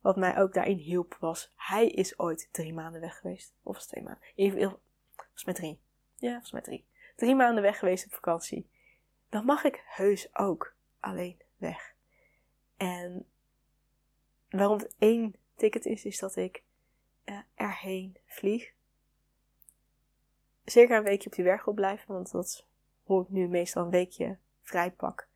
[0.00, 3.54] wat mij ook daarin hielp was, hij is ooit drie maanden weg geweest.
[3.62, 4.22] Of twee maanden?
[4.34, 4.78] Even,
[5.32, 5.80] was met drie.
[6.16, 6.86] Ja, was met drie.
[7.16, 8.70] Drie maanden weg geweest op vakantie.
[9.28, 11.94] Dan mag ik heus ook alleen weg.
[12.76, 13.26] En
[14.48, 16.62] waarom het één ticket is, is dat ik
[17.24, 18.72] uh, erheen vlieg.
[20.64, 22.66] Circa een weekje op die werk blijven, want dat is
[23.02, 25.28] hoe ik nu meestal een weekje vrij pak.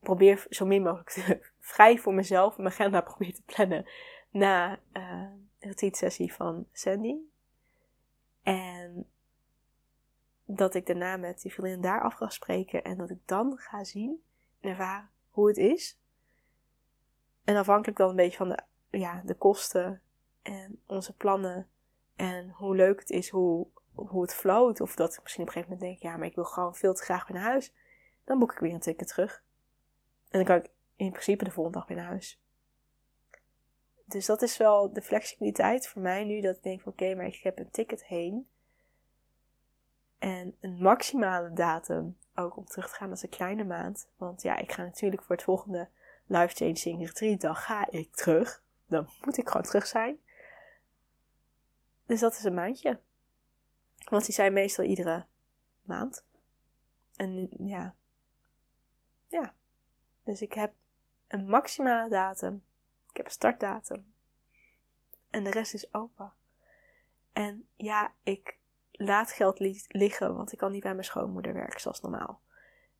[0.00, 3.86] Probeer zo min mogelijk te, vrij voor mezelf mijn agenda probeer te plannen
[4.30, 5.26] na uh,
[5.58, 7.16] de retreat-sessie van Sandy.
[8.42, 9.10] En
[10.44, 13.84] dat ik daarna met die vriendin daar af ga spreken en dat ik dan ga
[13.84, 14.22] zien
[14.60, 15.98] en ervaren hoe het is.
[17.44, 18.62] En afhankelijk dan een beetje van de,
[18.98, 20.02] ja, de kosten
[20.42, 21.68] en onze plannen
[22.16, 24.80] en hoe leuk het is, hoe hoe het floot.
[24.80, 26.94] Of dat ik misschien op een gegeven moment denk, ja, maar ik wil gewoon veel
[26.94, 27.74] te graag weer naar huis.
[28.24, 29.42] Dan boek ik weer een ticket terug.
[30.30, 32.40] En dan kan ik in principe de volgende dag weer naar huis.
[34.04, 36.40] Dus dat is wel de flexibiliteit voor mij nu.
[36.40, 38.48] Dat ik denk van oké, maar ik heb een ticket heen.
[40.18, 43.12] En een maximale datum ook om terug te gaan.
[43.12, 44.08] Is een kleine maand.
[44.16, 45.88] Want ja, ik ga natuurlijk voor het volgende
[46.26, 47.40] Life Changing Retreat.
[47.40, 48.62] Dan ga ik terug.
[48.86, 50.18] Dan moet ik gewoon terug zijn.
[52.06, 53.00] Dus dat is een maandje.
[54.08, 55.26] Want die zijn meestal iedere
[55.82, 56.24] maand.
[57.16, 57.94] En ja.
[59.28, 59.54] Ja.
[60.24, 60.72] Dus ik heb
[61.38, 62.62] een maximale datum.
[63.10, 64.14] Ik heb een startdatum.
[65.30, 66.32] En de rest is open.
[67.32, 68.58] En ja, ik
[68.92, 72.40] laat geld liggen, want ik kan niet bij mijn schoonmoeder werken zoals normaal.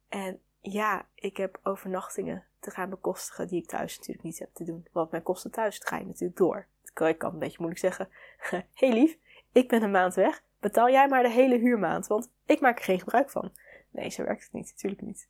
[0.09, 4.65] En ja, ik heb overnachtingen te gaan bekostigen die ik thuis natuurlijk niet heb te
[4.65, 4.89] doen.
[4.93, 6.67] Want mijn kosten thuis ga je natuurlijk door.
[6.83, 8.09] Ik kan een beetje moeilijk zeggen.
[8.75, 9.19] hey lief,
[9.53, 12.85] ik ben een maand weg betaal jij maar de hele huurmaand, want ik maak er
[12.85, 13.53] geen gebruik van.
[13.91, 15.29] Nee, zo werkt het niet, natuurlijk niet.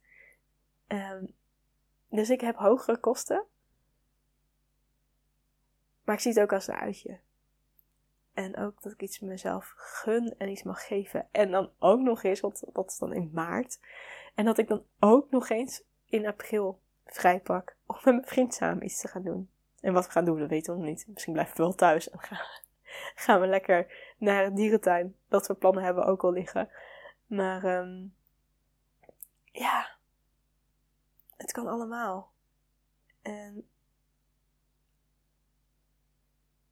[0.88, 1.34] Um,
[2.08, 3.44] dus ik heb hogere kosten.
[6.04, 7.18] Maar ik zie het ook als een uitje.
[8.34, 11.28] En ook dat ik iets mezelf gun en iets mag geven.
[11.30, 13.80] En dan ook nog eens, want dat is dan in maart.
[14.34, 18.84] En dat ik dan ook nog eens in april vrijpak om met mijn vriend samen
[18.84, 19.50] iets te gaan doen.
[19.80, 21.06] En wat we gaan doen, dat weten we nog niet.
[21.08, 22.46] Misschien blijven we wel thuis en gaan
[23.24, 25.16] gaan we lekker naar de dierentuin.
[25.28, 26.68] Dat we plannen hebben ook al liggen.
[27.26, 28.14] Maar um,
[29.52, 29.95] ja,
[31.36, 32.32] het kan allemaal.
[33.22, 33.68] En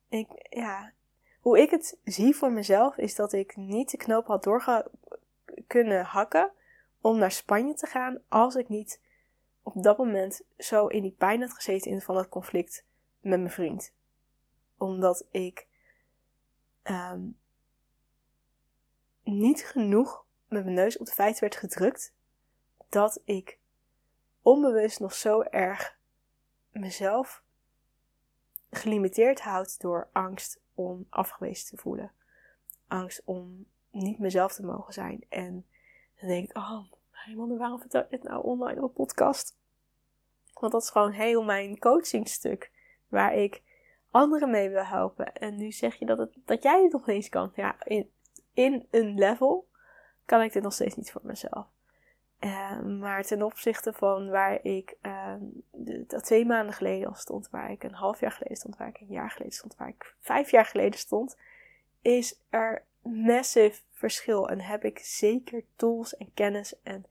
[0.08, 0.92] ik, ja,
[1.40, 4.90] hoe ik het zie voor mezelf is dat ik niet de knoop had doorge
[5.66, 6.52] kunnen hakken
[7.00, 9.00] om naar Spanje te gaan als ik niet
[9.62, 12.84] op dat moment zo in die pijn had gezeten in van het conflict
[13.20, 13.92] met mijn vriend.
[14.78, 15.66] Omdat ik
[16.82, 17.38] um,
[19.22, 22.14] niet genoeg met mijn neus op de feiten werd gedrukt
[22.88, 23.58] dat ik
[24.44, 25.98] onbewust nog zo erg
[26.70, 27.42] mezelf
[28.70, 32.12] gelimiteerd houd door angst om afgewezen te voelen.
[32.88, 35.24] Angst om niet mezelf te mogen zijn.
[35.28, 35.66] En
[36.20, 36.84] dan denk ik, oh,
[37.34, 39.56] man, waarom vertel ik dit nou online op podcast?
[40.52, 42.72] Want dat is gewoon heel mijn coachingstuk.
[43.08, 43.62] Waar ik
[44.10, 45.34] anderen mee wil helpen.
[45.34, 47.52] En nu zeg je dat, het, dat jij het nog eens kan.
[47.54, 48.10] Ja, in,
[48.52, 49.68] in een level
[50.24, 51.66] kan ik dit nog steeds niet voor mezelf.
[52.40, 55.34] Uh, maar ten opzichte van waar ik uh,
[56.06, 59.06] twee maanden geleden al stond, waar ik een half jaar geleden stond, waar ik een
[59.06, 61.36] jaar geleden stond, waar ik vijf jaar geleden stond,
[62.02, 64.48] is er massive verschil.
[64.48, 67.04] En heb ik zeker tools en kennis en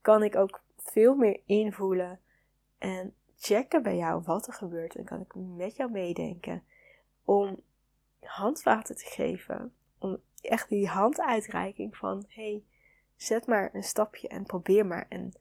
[0.00, 2.20] kan ik ook veel meer invoelen
[2.78, 4.94] en checken bij jou wat er gebeurt.
[4.94, 6.62] En kan ik met jou meedenken
[7.24, 7.60] om
[8.20, 9.74] handvaten te geven.
[9.98, 12.64] Om echt die handuitreiking van hey,
[13.22, 15.06] zet maar een stapje en probeer maar.
[15.08, 15.32] En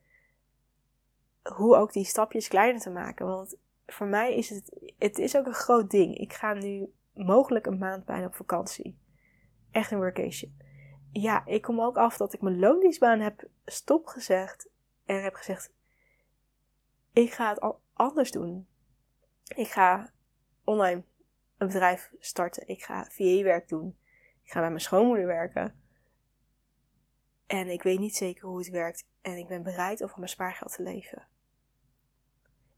[1.43, 3.25] hoe ook die stapjes kleiner te maken.
[3.25, 6.17] Want voor mij is het, het is ook een groot ding.
[6.17, 8.97] Ik ga nu mogelijk een maand bijna op vakantie.
[9.71, 10.57] Echt een workation.
[11.11, 14.69] Ja, ik kom ook af dat ik mijn loondienstbaan heb stopgezegd.
[15.05, 15.73] En heb gezegd,
[17.13, 18.67] ik ga het anders doen.
[19.55, 20.11] Ik ga
[20.63, 21.03] online
[21.57, 22.67] een bedrijf starten.
[22.67, 23.97] Ik ga VA-werk doen.
[24.43, 25.80] Ik ga bij mijn schoonmoeder werken.
[27.51, 29.05] En ik weet niet zeker hoe het werkt.
[29.21, 31.27] En ik ben bereid om van mijn spaargeld te leven.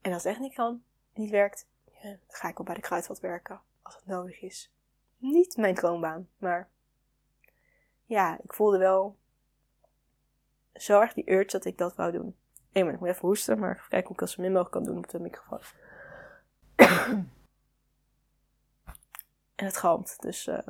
[0.01, 0.83] En als het echt niet kan,
[1.13, 1.67] niet werkt,
[2.01, 3.61] dan ga ik op bij de kruidvat werken.
[3.81, 4.71] Als het nodig is.
[5.17, 6.69] Niet mijn droombaan, maar
[8.05, 9.17] ja, ik voelde wel
[10.73, 12.37] zo erg die urge dat ik dat wou doen.
[12.71, 14.83] Eén ik moet even hoesten, maar even kijken hoe ik dat zo min mogelijk kan
[14.83, 15.61] doen op de microfoon.
[19.55, 20.67] en het galmt, dus uh,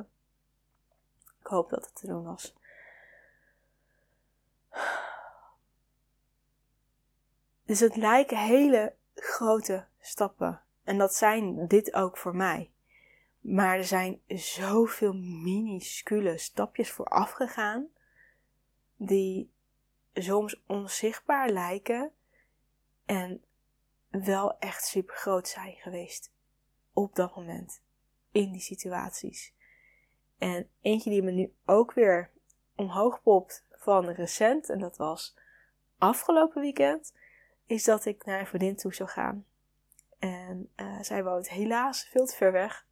[1.40, 2.54] ik hoop dat het te doen was.
[7.66, 10.62] Dus het lijken hele grote stappen.
[10.84, 12.72] En dat zijn dit ook voor mij.
[13.40, 17.88] Maar er zijn zoveel minuscule stapjes vooraf gegaan.
[18.96, 19.52] Die
[20.14, 22.12] soms onzichtbaar lijken.
[23.06, 23.44] En
[24.10, 26.32] wel echt super groot zijn geweest.
[26.94, 27.82] Op dat moment.
[28.32, 29.54] In die situaties.
[30.38, 32.32] En eentje die me nu ook weer
[32.76, 34.70] omhoog popt van recent.
[34.70, 35.36] En dat was
[35.98, 37.14] afgelopen weekend
[37.66, 39.46] is dat ik naar een vriendin toe zou gaan.
[40.20, 42.86] En uh, zij woont helaas veel te ver weg.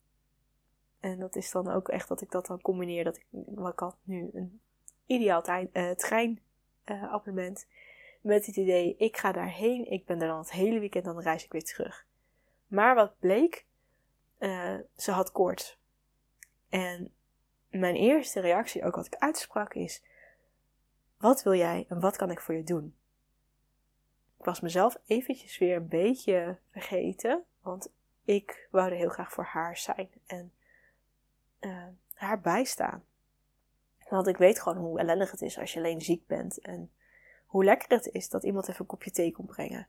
[0.99, 3.04] En dat is dan ook echt dat ik dat dan combineer.
[3.04, 3.25] Dat ik,
[3.71, 4.62] ik had nu een
[5.06, 7.65] ideaal trein, uh, treinabonnement.
[7.67, 7.75] Uh,
[8.21, 9.91] met het idee, ik ga daarheen.
[9.91, 12.06] Ik ben er dan het hele weekend, dan reis ik weer terug.
[12.67, 13.65] Maar wat bleek,
[14.95, 15.80] ze had koorts.
[16.69, 17.13] En
[17.69, 20.04] mijn eerste reactie, ook wat ik uitsprak, is:
[21.21, 22.95] Wat wil jij en wat kan ik voor je doen?
[24.38, 27.43] Ik was mezelf eventjes weer een beetje vergeten.
[27.62, 27.91] Want
[28.25, 30.53] ik wou er heel graag voor haar zijn en
[31.60, 33.03] uh, haar bijstaan.
[34.10, 36.60] Want ik weet gewoon hoe ellendig het is als je alleen ziek bent.
[36.60, 36.91] En
[37.45, 39.88] hoe lekker het is dat iemand even een kopje thee komt brengen.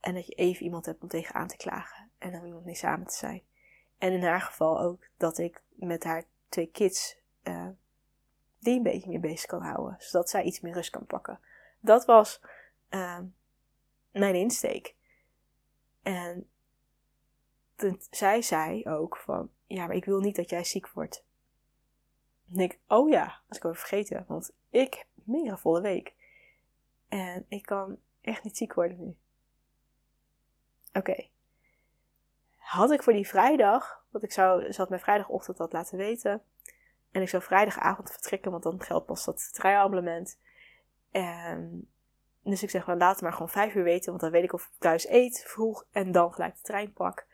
[0.00, 2.10] En dat je even iemand hebt om tegenaan te klagen.
[2.18, 3.42] En om iemand mee samen te zijn.
[3.98, 7.68] En in haar geval ook dat ik met haar twee kids uh,
[8.58, 9.96] die een beetje meer bezig kan houden.
[9.98, 11.40] Zodat zij iets meer rust kan pakken.
[11.80, 12.40] Dat was
[12.90, 13.20] uh,
[14.10, 14.94] mijn insteek.
[16.02, 16.48] En
[17.76, 21.24] toen, zij zei ook van, ja, maar ik wil niet dat jij ziek wordt.
[22.52, 26.14] En ik, oh ja, als ik over vergeten, want ik heb een volle week.
[27.08, 29.16] En ik kan echt niet ziek worden nu.
[30.92, 31.28] Oké.
[32.56, 36.42] Had ik voor die vrijdag, want ik zou, ze had mij vrijdagochtend dat laten weten.
[37.16, 40.38] En ik zou vrijdagavond vertrekken, want dan geldt pas dat treinabonnement.
[41.10, 41.88] En
[42.42, 44.52] dus ik zeg, wel, laat het maar gewoon vijf uur weten, want dan weet ik
[44.52, 47.26] of ik thuis eet vroeg en dan gelijk de trein pak.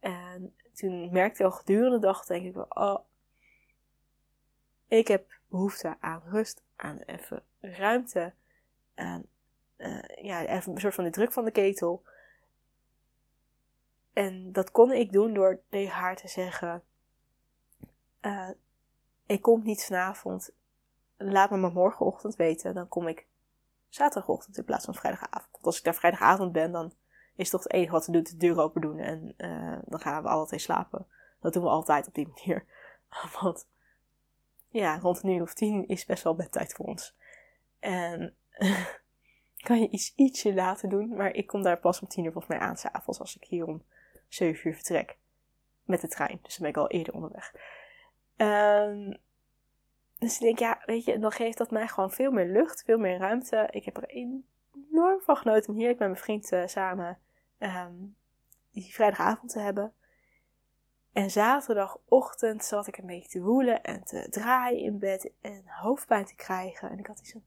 [0.00, 2.98] En toen merkte ik al gedurende de dag, denk ik wel, oh,
[4.88, 8.32] ik heb behoefte aan rust, aan even ruimte,
[8.94, 9.24] aan
[9.76, 12.02] uh, ja, even een soort van de druk van de ketel.
[14.12, 16.82] En dat kon ik doen door tegen haar te zeggen,
[18.20, 18.50] uh,
[19.26, 20.50] ik kom niet vanavond,
[21.16, 23.26] laat me maar morgenochtend weten, dan kom ik
[23.88, 25.48] zaterdagochtend in plaats van vrijdagavond.
[25.52, 26.92] Want als ik daar vrijdagavond ben, dan
[27.36, 30.22] is toch het enige wat we doen de deur open doen en uh, dan gaan
[30.22, 31.06] we altijd slapen.
[31.40, 32.64] Dat doen we altijd op die manier.
[33.40, 33.66] Want
[34.68, 37.14] ja, rond nu of tien is best wel bedtijd voor ons.
[37.78, 38.36] En
[39.66, 42.58] kan je iets ietsje later doen, maar ik kom daar pas om tien uur volgens
[42.58, 43.82] mij aan s'avonds als ik hier om
[44.28, 45.18] zeven uur vertrek.
[45.82, 47.54] Met de trein, dus dan ben ik al eerder onderweg.
[48.36, 49.16] Um,
[50.18, 52.98] dus ik denk, ja, weet je, dan geeft dat mij gewoon veel meer lucht, veel
[52.98, 53.68] meer ruimte.
[53.70, 57.18] Ik heb er enorm van genoten om heerlijk met mijn vriend uh, samen
[57.58, 58.16] um,
[58.70, 59.94] die vrijdagavond te hebben.
[61.12, 66.24] En zaterdagochtend zat ik een beetje te woelen en te draaien in bed en hoofdpijn
[66.24, 66.90] te krijgen.
[66.90, 67.44] En ik had iets van,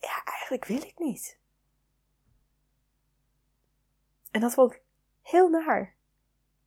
[0.00, 1.38] ja, eigenlijk wil ik niet.
[4.30, 4.82] En dat vond ik
[5.22, 5.94] heel naar.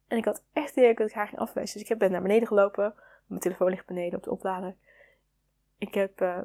[0.08, 1.80] En ik had echt de idee dat ik haar ging afwezen.
[1.80, 2.94] Dus ik ben naar beneden gelopen.
[3.26, 4.76] Mijn telefoon ligt beneden op de oplader.
[5.78, 6.40] Ik heb uh,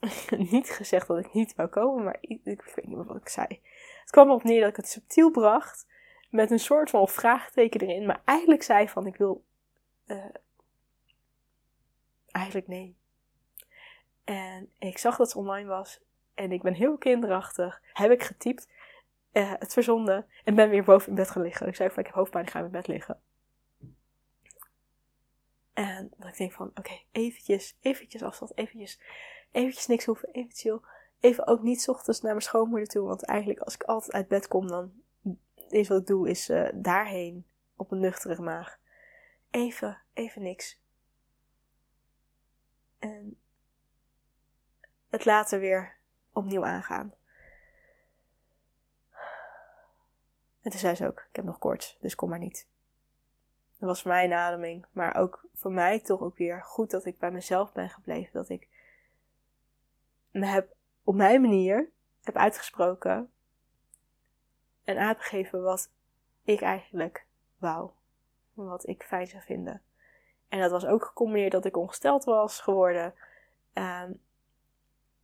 [0.52, 3.28] niet gezegd dat ik niet wou komen, maar ik, ik, weet niet meer wat ik
[3.28, 3.46] zei.
[4.00, 5.86] Het kwam erop neer dat ik het subtiel bracht
[6.30, 9.44] met een soort van vraagteken erin, maar eigenlijk zei van ik wil
[10.06, 10.24] uh,
[12.30, 12.96] eigenlijk nee.
[14.24, 16.00] En ik zag dat ze online was
[16.34, 17.82] en ik ben heel kinderachtig.
[17.92, 18.68] Heb ik getypt,
[19.32, 21.66] uh, het verzonden en ben weer boven in bed gaan liggen.
[21.66, 23.20] Ik zei van ik heb hoofdpijn, ik ga in bed liggen.
[25.72, 28.98] En dat ik denk van oké, eventjes, eventjes afstand, eventjes
[29.52, 30.80] eventjes niks hoeven, even chill.
[31.20, 34.48] Even ook niet ochtends naar mijn schoonmoeder toe, want eigenlijk als ik altijd uit bed
[34.48, 34.92] kom, dan
[35.68, 38.78] is wat ik doe, is uh, daarheen op een nuchtere maag.
[39.50, 40.80] Even, even niks.
[42.98, 43.38] En
[45.08, 45.96] het later weer
[46.32, 47.14] opnieuw aangaan.
[50.62, 52.66] En toen zei ze ook, ik heb nog koorts, dus kom maar niet.
[53.78, 57.18] Dat was voor mij een maar ook voor mij toch ook weer goed dat ik
[57.18, 58.32] bij mezelf ben gebleven.
[58.32, 58.68] Dat ik
[60.30, 61.90] me heb op mijn manier
[62.22, 63.30] heb uitgesproken
[64.84, 65.90] en aangegeven wat
[66.44, 67.26] ik eigenlijk
[67.58, 67.90] wou.
[68.54, 69.82] Wat ik fijn zou vinden.
[70.48, 73.14] En dat was ook gecombineerd dat ik ongesteld was geworden.
[73.74, 74.20] Um,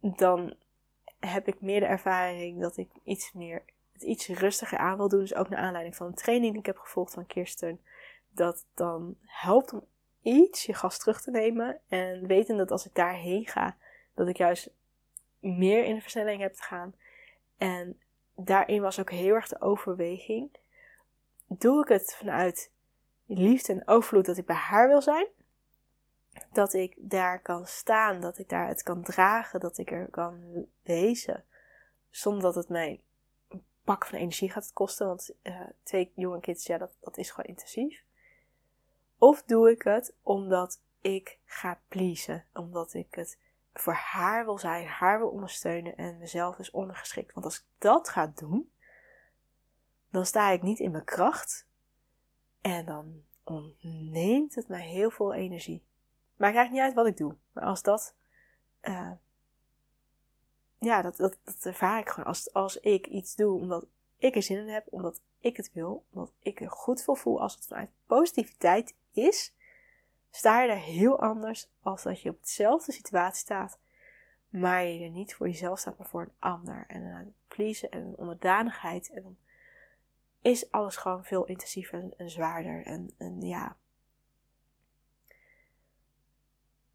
[0.00, 0.54] dan
[1.20, 3.62] heb ik meer de ervaring dat ik iets meer,
[4.02, 5.20] iets rustiger aan wil doen.
[5.20, 7.80] Dus ook naar aanleiding van een training die ik heb gevolgd van Kirsten.
[8.30, 9.84] Dat dan helpt om
[10.22, 11.80] iets je gas terug te nemen.
[11.88, 13.76] En weten dat als ik daarheen ga,
[14.14, 14.70] dat ik juist
[15.40, 16.94] meer in de versnelling heb te gaan.
[17.56, 18.00] En
[18.34, 20.50] daarin was ook heel erg de overweging.
[21.46, 22.70] Doe ik het vanuit
[23.26, 25.26] liefde en overvloed dat ik bij haar wil zijn?
[26.52, 30.66] Dat ik daar kan staan, dat ik daar het kan dragen, dat ik er kan
[30.82, 31.44] wezen.
[32.10, 33.00] Zonder dat het mij
[33.88, 35.06] pak van energie gaat kosten.
[35.06, 38.04] Want uh, twee jonge kids, ja, dat, dat is gewoon intensief.
[39.18, 42.44] Of doe ik het omdat ik ga pleasen.
[42.52, 43.38] Omdat ik het
[43.72, 47.32] voor haar wil zijn, haar wil ondersteunen en mezelf is ondergeschikt.
[47.32, 48.72] Want als ik dat ga doen,
[50.10, 51.66] dan sta ik niet in mijn kracht
[52.60, 55.84] en dan ontneemt het mij heel veel energie.
[56.36, 58.14] Maakt eigenlijk niet uit wat ik doe, maar als dat,
[58.82, 59.10] uh,
[60.78, 62.26] ja, dat, dat, ervaar ik gewoon.
[62.26, 63.86] Als, als ik iets doe omdat
[64.16, 67.40] ik er zin in heb, omdat ik het wil, omdat ik er goed voor voel,
[67.40, 69.54] als het vanuit positiviteit is,
[70.30, 73.78] sta je er heel anders als dat je op dezelfde situatie staat,
[74.48, 76.84] maar je er niet voor jezelf staat, maar voor een ander.
[76.88, 79.10] En een pleasen en onderdanigheid.
[79.10, 79.36] En dan
[80.42, 82.84] is alles gewoon veel intensiever en, zwaarder.
[82.86, 83.76] En, en ja.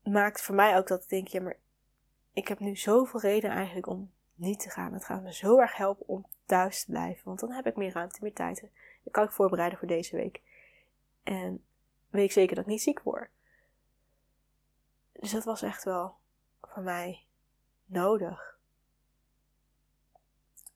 [0.04, 1.58] Maakt voor mij ook dat ik denk, ja, maar
[2.34, 4.94] ik heb nu zoveel reden eigenlijk om niet te gaan.
[4.94, 7.26] Het gaat me zo erg helpen om thuis te blijven.
[7.26, 8.62] Want dan heb ik meer ruimte, meer tijd.
[9.04, 10.42] Dan kan ik voorbereiden voor deze week.
[11.24, 11.64] En
[12.10, 13.30] weet ik zeker dat ik niet ziek word.
[15.12, 16.16] Dus dat was echt wel
[16.62, 17.26] voor mij
[17.86, 18.58] nodig.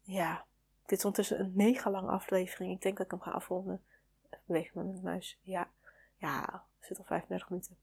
[0.01, 0.45] Ja,
[0.85, 2.73] dit is ondertussen een mega lange aflevering.
[2.73, 3.83] Ik denk dat ik hem ga afronden.
[4.29, 5.37] Even bewegen met mijn muis.
[5.41, 5.69] Ja,
[6.15, 7.77] ja, zit al 35 minuten.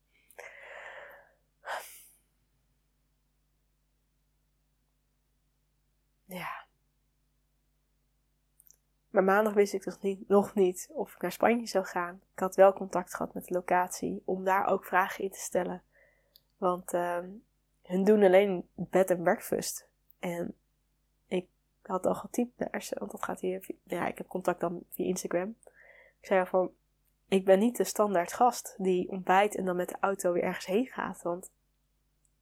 [6.27, 6.67] Ja.
[9.15, 12.21] Maar maandag wist ik dus niet, nog niet of ik naar Spanje zou gaan.
[12.33, 15.83] Ik had wel contact gehad met de locatie om daar ook vragen in te stellen.
[16.57, 17.19] Want uh,
[17.83, 19.89] hun doen alleen bed en breakfast.
[20.19, 20.55] En
[21.27, 21.47] ik
[21.83, 23.67] had al getypt naar ze, want dat gaat hier.
[23.83, 25.57] Ja, ik heb contact dan via Instagram.
[26.21, 26.71] Ik zei al van:
[27.29, 30.67] Ik ben niet de standaard gast die ontbijt en dan met de auto weer ergens
[30.67, 31.23] heen gaat.
[31.23, 31.51] Want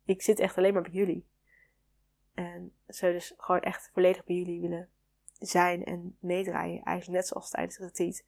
[0.04, 1.26] ik zit echt alleen maar bij jullie.
[2.34, 4.88] En ze dus gewoon echt volledig bij jullie willen
[5.48, 6.82] zijn en meedraaien.
[6.82, 8.22] Eigenlijk net zoals tijdens het retreat.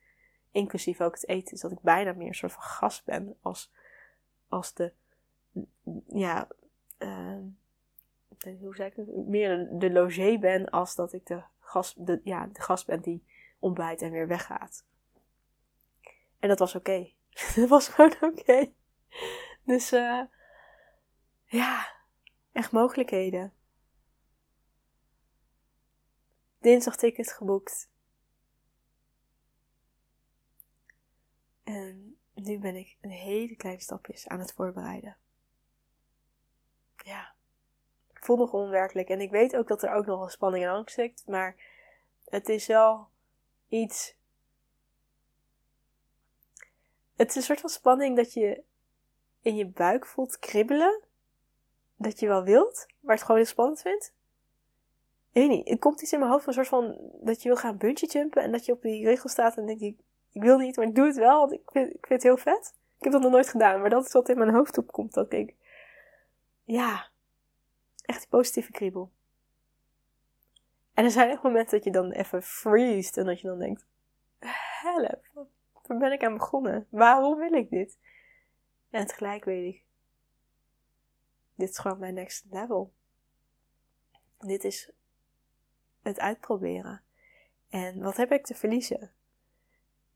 [0.50, 1.50] Inclusief ook het eten.
[1.50, 3.72] Dus dat ik bijna meer een soort van gast ben als,
[4.48, 4.92] als de,
[6.08, 6.48] ja,
[6.98, 7.38] uh,
[8.60, 9.26] hoe zeg ik het?
[9.26, 13.24] Meer de logé ben als dat ik de gast, de, ja, de gast ben die
[13.58, 14.84] ontbijt en weer weggaat.
[16.38, 17.08] En dat was oké.
[17.56, 18.70] dat was gewoon oké.
[19.62, 20.20] Dus uh,
[21.44, 21.92] ja,
[22.52, 23.52] echt mogelijkheden.
[26.64, 27.88] Dinsdag ticket geboekt.
[31.64, 35.16] En nu ben ik een hele kleine stapjes aan het voorbereiden.
[36.96, 37.34] Ja,
[38.12, 39.08] voel nog onwerkelijk.
[39.08, 41.22] En ik weet ook dat er ook nog een spanning en angst zit.
[41.26, 41.56] Maar
[42.24, 43.08] het is wel
[43.68, 44.14] iets.
[47.16, 48.62] Het is een soort van spanning dat je
[49.40, 51.02] in je buik voelt kribbelen.
[51.96, 54.12] Dat je wel wilt, maar het gewoon heel spannend vindt.
[55.34, 57.56] Ik weet niet, komt iets in mijn hoofd van een soort van dat je wil
[57.56, 59.96] gaan bungee jumpen en dat je op die regel staat en denk je,
[60.32, 62.36] ik wil niet, maar ik doe het wel, want ik vind, ik vind het heel
[62.36, 62.74] vet.
[62.98, 65.12] Ik heb dat nog nooit gedaan, maar dat is wat in mijn hoofd opkomt.
[65.12, 65.54] Dat ik,
[66.64, 67.08] ja,
[68.02, 69.10] echt die positieve kriebel.
[70.92, 73.86] En er zijn echt momenten dat je dan even freest en dat je dan denkt,
[74.80, 75.48] help,
[75.86, 76.86] waar ben ik aan begonnen?
[76.90, 77.98] Waarom wil ik dit?
[78.90, 79.84] En tegelijk weet ik,
[81.54, 82.92] dit is gewoon mijn next level.
[84.38, 84.92] Dit is
[86.04, 87.02] het uitproberen.
[87.68, 89.12] En wat heb ik te verliezen?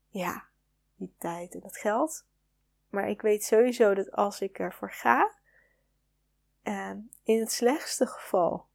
[0.07, 0.47] Ja,
[0.95, 2.25] die tijd en dat geld.
[2.89, 5.31] Maar ik weet sowieso dat als ik ervoor ga,
[6.63, 8.67] eh, in het slechtste geval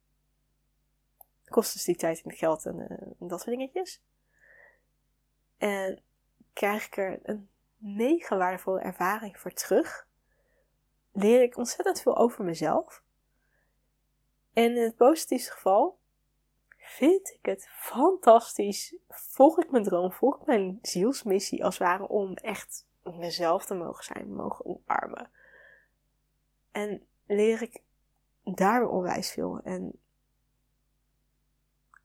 [1.45, 4.01] kost dus die tijd en het geld en, uh, dat soort dingetjes.
[5.57, 6.01] En
[6.53, 10.07] krijg ik er een mega waardevolle ervaring voor terug.
[11.11, 13.03] Leer ik ontzettend veel over mezelf.
[14.53, 15.99] En in het positiefste geval
[16.87, 18.95] vind ik het fantastisch.
[19.07, 23.73] Volg ik mijn droom, volg ik mijn zielsmissie als het ware om echt mezelf te
[23.73, 25.29] mogen zijn, mogen omarmen.
[26.71, 27.81] En leer ik
[28.43, 29.59] daar onwijs veel.
[29.63, 29.99] En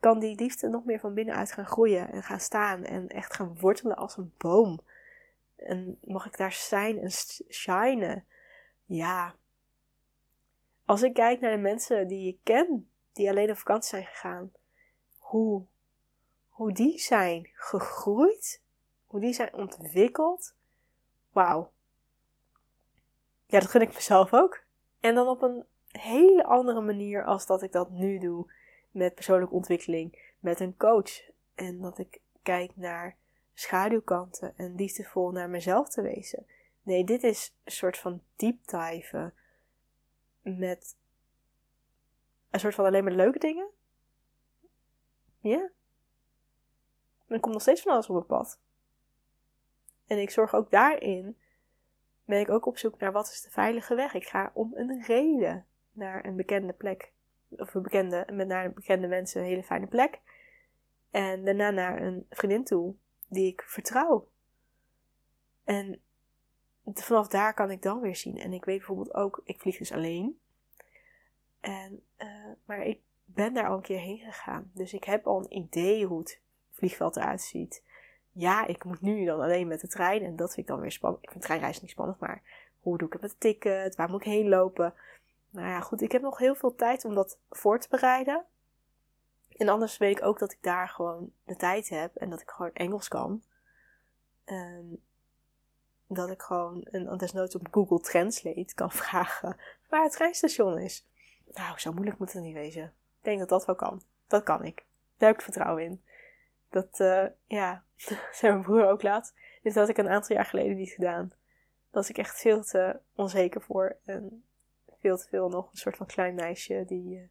[0.01, 3.59] kan die liefde nog meer van binnenuit gaan groeien en gaan staan en echt gaan
[3.59, 4.81] wortelen als een boom.
[5.57, 7.11] En mag ik daar zijn en
[7.49, 8.25] shinen?
[8.85, 9.35] Ja.
[10.85, 14.53] Als ik kijk naar de mensen die ik ken, die alleen op vakantie zijn gegaan,
[15.31, 15.63] hoe,
[16.49, 18.63] hoe die zijn gegroeid,
[19.07, 20.55] hoe die zijn ontwikkeld.
[21.33, 21.73] Wauw.
[23.47, 24.63] Ja, dat gun ik mezelf ook.
[25.01, 28.53] En dan op een hele andere manier als dat ik dat nu doe
[28.91, 31.31] met persoonlijke ontwikkeling, met een coach.
[31.55, 33.17] En dat ik kijk naar
[33.55, 36.47] schaduwkanten en liefdevol naar mezelf te wezen.
[36.83, 39.33] Nee, dit is een soort van deep dive
[40.43, 40.97] met
[42.51, 43.69] een soort van alleen maar leuke dingen.
[45.41, 45.71] Ja.
[47.27, 48.61] Er komt nog steeds van alles op mijn pad.
[50.07, 51.37] En ik zorg ook daarin,
[52.25, 54.15] ben ik ook op zoek naar wat is de veilige weg.
[54.15, 57.13] Ik ga om een reden naar een bekende plek.
[57.49, 60.21] Of een bekende, met naar bekende mensen een hele fijne plek.
[61.11, 62.95] En daarna naar een vriendin toe
[63.29, 64.29] die ik vertrouw.
[65.65, 66.01] En
[66.85, 68.39] vanaf daar kan ik dan weer zien.
[68.39, 70.41] En ik weet bijvoorbeeld ook, ik vlieg dus alleen.
[71.61, 73.01] En, uh, maar ik
[73.35, 74.71] ben daar al een keer heen gegaan.
[74.75, 77.83] Dus ik heb al een idee hoe het vliegveld eruit ziet.
[78.33, 80.23] Ja, ik moet nu dan alleen met de trein.
[80.23, 81.25] En dat vind ik dan weer spannend.
[81.25, 82.43] Ik vind treinreizen niet spannend, maar
[82.81, 83.97] hoe doe ik het met de ticket?
[83.97, 84.95] Waar moet ik heen lopen?
[85.51, 88.45] Nou ja, goed, ik heb nog heel veel tijd om dat voor te bereiden.
[89.57, 92.51] En anders weet ik ook dat ik daar gewoon de tijd heb en dat ik
[92.51, 93.43] gewoon Engels kan.
[94.45, 95.03] En
[96.07, 99.57] dat ik gewoon een, desnoods op Google Translate kan vragen
[99.89, 101.07] waar het treinstation is.
[101.53, 102.93] Nou, zo moeilijk moet het niet wezen.
[103.21, 104.03] Ik denk dat dat wel kan.
[104.27, 104.85] Dat kan ik.
[105.17, 106.03] Daar heb ik vertrouwen in.
[106.69, 107.85] Dat, uh, ja,
[108.33, 109.35] zei mijn broer ook laat.
[109.63, 111.29] Dit had ik een aantal jaar geleden niet gedaan.
[111.29, 111.39] Daar
[111.91, 113.97] was ik echt veel te onzeker voor.
[114.05, 114.45] En
[115.01, 117.23] veel te veel nog een soort van klein meisje die uh,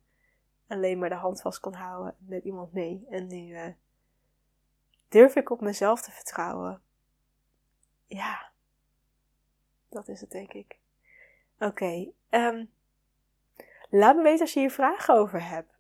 [0.68, 3.06] alleen maar de hand vast kon houden met iemand mee.
[3.10, 3.68] En nu uh,
[5.08, 6.82] durf ik op mezelf te vertrouwen.
[8.06, 8.50] Ja,
[9.90, 10.78] dat is het denk ik.
[11.56, 12.72] Oké, okay, um,
[13.90, 15.79] laat me weten als je hier vragen over hebt.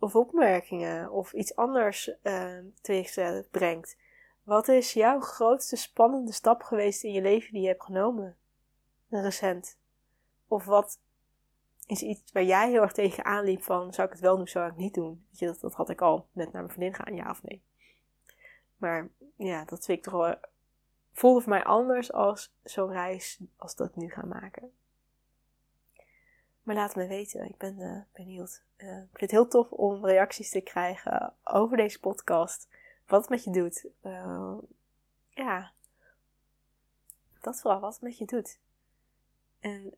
[0.00, 3.96] Of opmerkingen, of iets anders uh, teweeg brengt.
[4.42, 8.36] Wat is jouw grootste spannende stap geweest in je leven die je hebt genomen?
[9.08, 9.78] Recent.
[10.48, 11.00] Of wat
[11.86, 14.64] is iets waar jij heel erg tegen aanliep van, zou ik het wel doen, zou
[14.64, 15.26] ik het niet doen?
[15.28, 17.62] Weet je, dat, dat had ik al net naar mijn vriendin gaan, ja of nee.
[18.76, 20.36] Maar ja, dat vind ik toch wel,
[21.12, 24.72] voor mij anders als zo'n reis als dat nu ga maken.
[26.62, 28.62] Maar laat me weten, ik ben uh, benieuwd.
[28.76, 32.68] Uh, ik vind het heel tof om reacties te krijgen over deze podcast.
[33.06, 33.86] Wat het met je doet.
[34.02, 34.56] Uh,
[35.28, 35.72] ja,
[37.40, 38.58] dat vooral, wat het met je doet.
[39.60, 39.94] En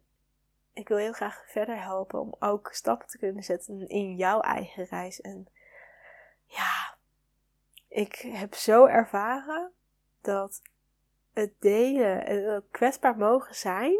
[0.73, 4.85] ik wil heel graag verder helpen om ook stappen te kunnen zetten in jouw eigen
[4.85, 5.21] reis.
[5.21, 5.49] En
[6.45, 6.97] ja,
[7.89, 9.73] ik heb zo ervaren
[10.21, 10.63] dat
[11.33, 13.99] het delen, het kwetsbaar mogen zijn,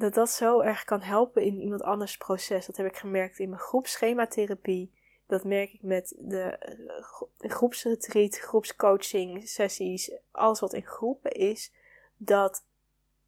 [0.00, 2.66] dat dat zo erg kan helpen in iemand anders proces.
[2.66, 4.92] Dat heb ik gemerkt in mijn groepsschematherapie.
[5.26, 6.42] Dat merk ik met de
[7.38, 11.72] eh, groepsretreat, groepscoaching sessies, alles wat in groepen is.
[12.16, 12.64] Dat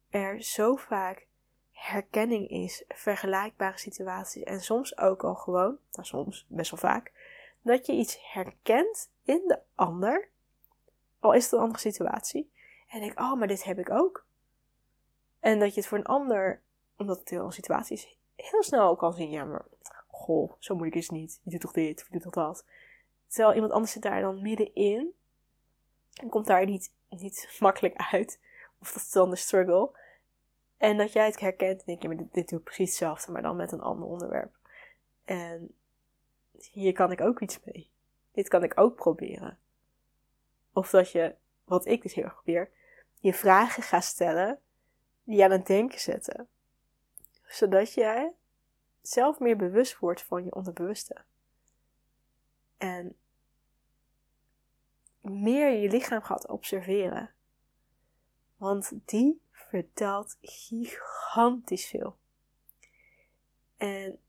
[0.09, 1.27] er zo vaak
[1.71, 7.11] herkenning is, vergelijkbare situaties en soms ook al gewoon, nou soms, best wel vaak,
[7.61, 10.29] dat je iets herkent in de ander,
[11.19, 12.51] al is het een andere situatie,
[12.89, 14.25] en denk, oh, maar dit heb ik ook.
[15.43, 16.61] En dat je het voor een ander,
[16.97, 19.65] omdat het heel situatie is, heel snel kan zien, ja, maar
[20.07, 21.39] goh, zo moeilijk is het niet.
[21.43, 22.65] Je doet toch dit, of je doet toch dat.
[23.27, 25.13] Terwijl iemand anders zit daar dan middenin
[26.13, 28.39] en komt daar niet, niet makkelijk uit.
[28.79, 29.91] Of dat is dan de struggle.
[30.77, 33.31] En dat jij het herkent en denk je, maar dit, dit doe ik precies hetzelfde,
[33.31, 34.55] maar dan met een ander onderwerp.
[35.25, 35.75] En
[36.71, 37.89] hier kan ik ook iets mee.
[38.31, 39.57] Dit kan ik ook proberen.
[40.73, 42.69] Of dat je, wat ik dus heel erg probeer,
[43.19, 44.59] je vragen gaat stellen
[45.23, 46.47] die aan het denken zetten.
[47.47, 48.31] Zodat jij
[49.01, 51.21] zelf meer bewust wordt van je onderbewuste.
[52.77, 53.15] En
[55.21, 57.29] meer je lichaam gaat observeren.
[58.57, 62.17] Want die vertelt gigantisch veel.
[63.77, 64.19] En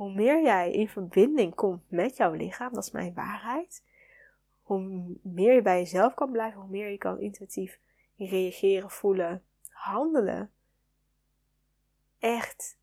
[0.00, 3.82] hoe meer jij in verbinding komt met jouw lichaam, dat is mijn waarheid,
[4.62, 7.78] hoe meer je bij jezelf kan blijven, hoe meer je kan intuïtief
[8.16, 9.44] reageren, voelen,
[9.80, 10.52] handelen.
[12.18, 12.78] Echt,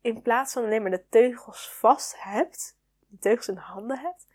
[0.00, 4.26] in plaats van alleen maar de teugels vast hebt, de teugels in handen hebt,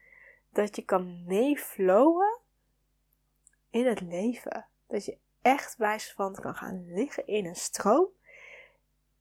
[0.49, 2.39] dat je kan meeflowen
[3.69, 4.65] in het leven.
[4.87, 8.07] Dat je echt wijs van kan gaan liggen in een stroom.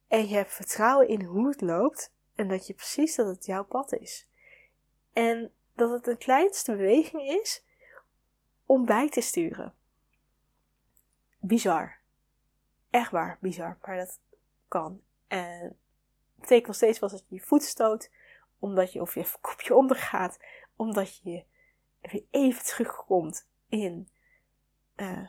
[0.08, 2.12] En je hebt vertrouwen in hoe het loopt.
[2.34, 4.28] En dat je precies dat het jouw pad is.
[5.12, 7.64] En dat het de kleinste beweging is
[8.66, 9.74] om bij te sturen.
[11.38, 11.99] Bizar.
[12.90, 13.78] Echt waar, bizar.
[13.82, 14.20] Maar dat
[14.68, 15.02] kan.
[15.26, 15.76] En het
[16.34, 18.10] betekent nog steeds wel dat je je voet stoot.
[18.58, 20.38] Omdat je of je kopje ondergaat.
[20.76, 21.44] Omdat je
[22.00, 24.08] weer even terugkomt in
[24.96, 25.28] uh,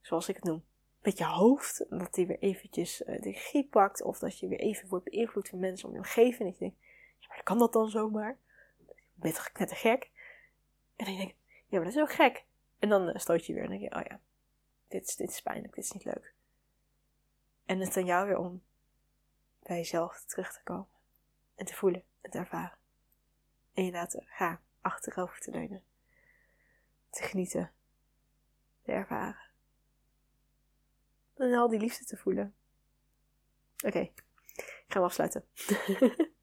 [0.00, 0.64] zoals ik het noem,
[1.02, 1.84] met je hoofd.
[1.88, 4.02] Dat die weer eventjes uh, de regie pakt.
[4.02, 6.40] Of dat je weer even wordt beïnvloed door mensen om je omgeving.
[6.40, 6.74] En ik denk,
[7.18, 8.38] ja, maar kan dat dan zomaar?
[8.88, 10.10] Ik ben toch net te gek?
[10.96, 11.36] En dan denk ik,
[11.66, 12.44] ja, maar dat is ook gek.
[12.78, 14.20] En dan uh, stoot je weer en denk je, oh ja,
[14.88, 16.34] dit is, dit is pijnlijk, dit is niet leuk.
[17.68, 18.62] En het aan jou weer om
[19.62, 20.88] bij jezelf terug te komen.
[21.54, 22.78] En te voelen en te ervaren.
[23.72, 25.84] En je laten gaan, achterover te leunen.
[27.10, 27.72] Te genieten.
[28.82, 29.50] Te ervaren.
[31.36, 32.54] En al die liefde te voelen.
[33.86, 34.24] Oké, ik
[34.86, 35.44] ga hem afsluiten.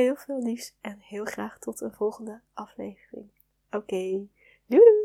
[0.00, 3.30] heel veel liefs en heel graag tot een volgende aflevering.
[3.70, 4.28] Oké,
[4.66, 5.01] doei doei!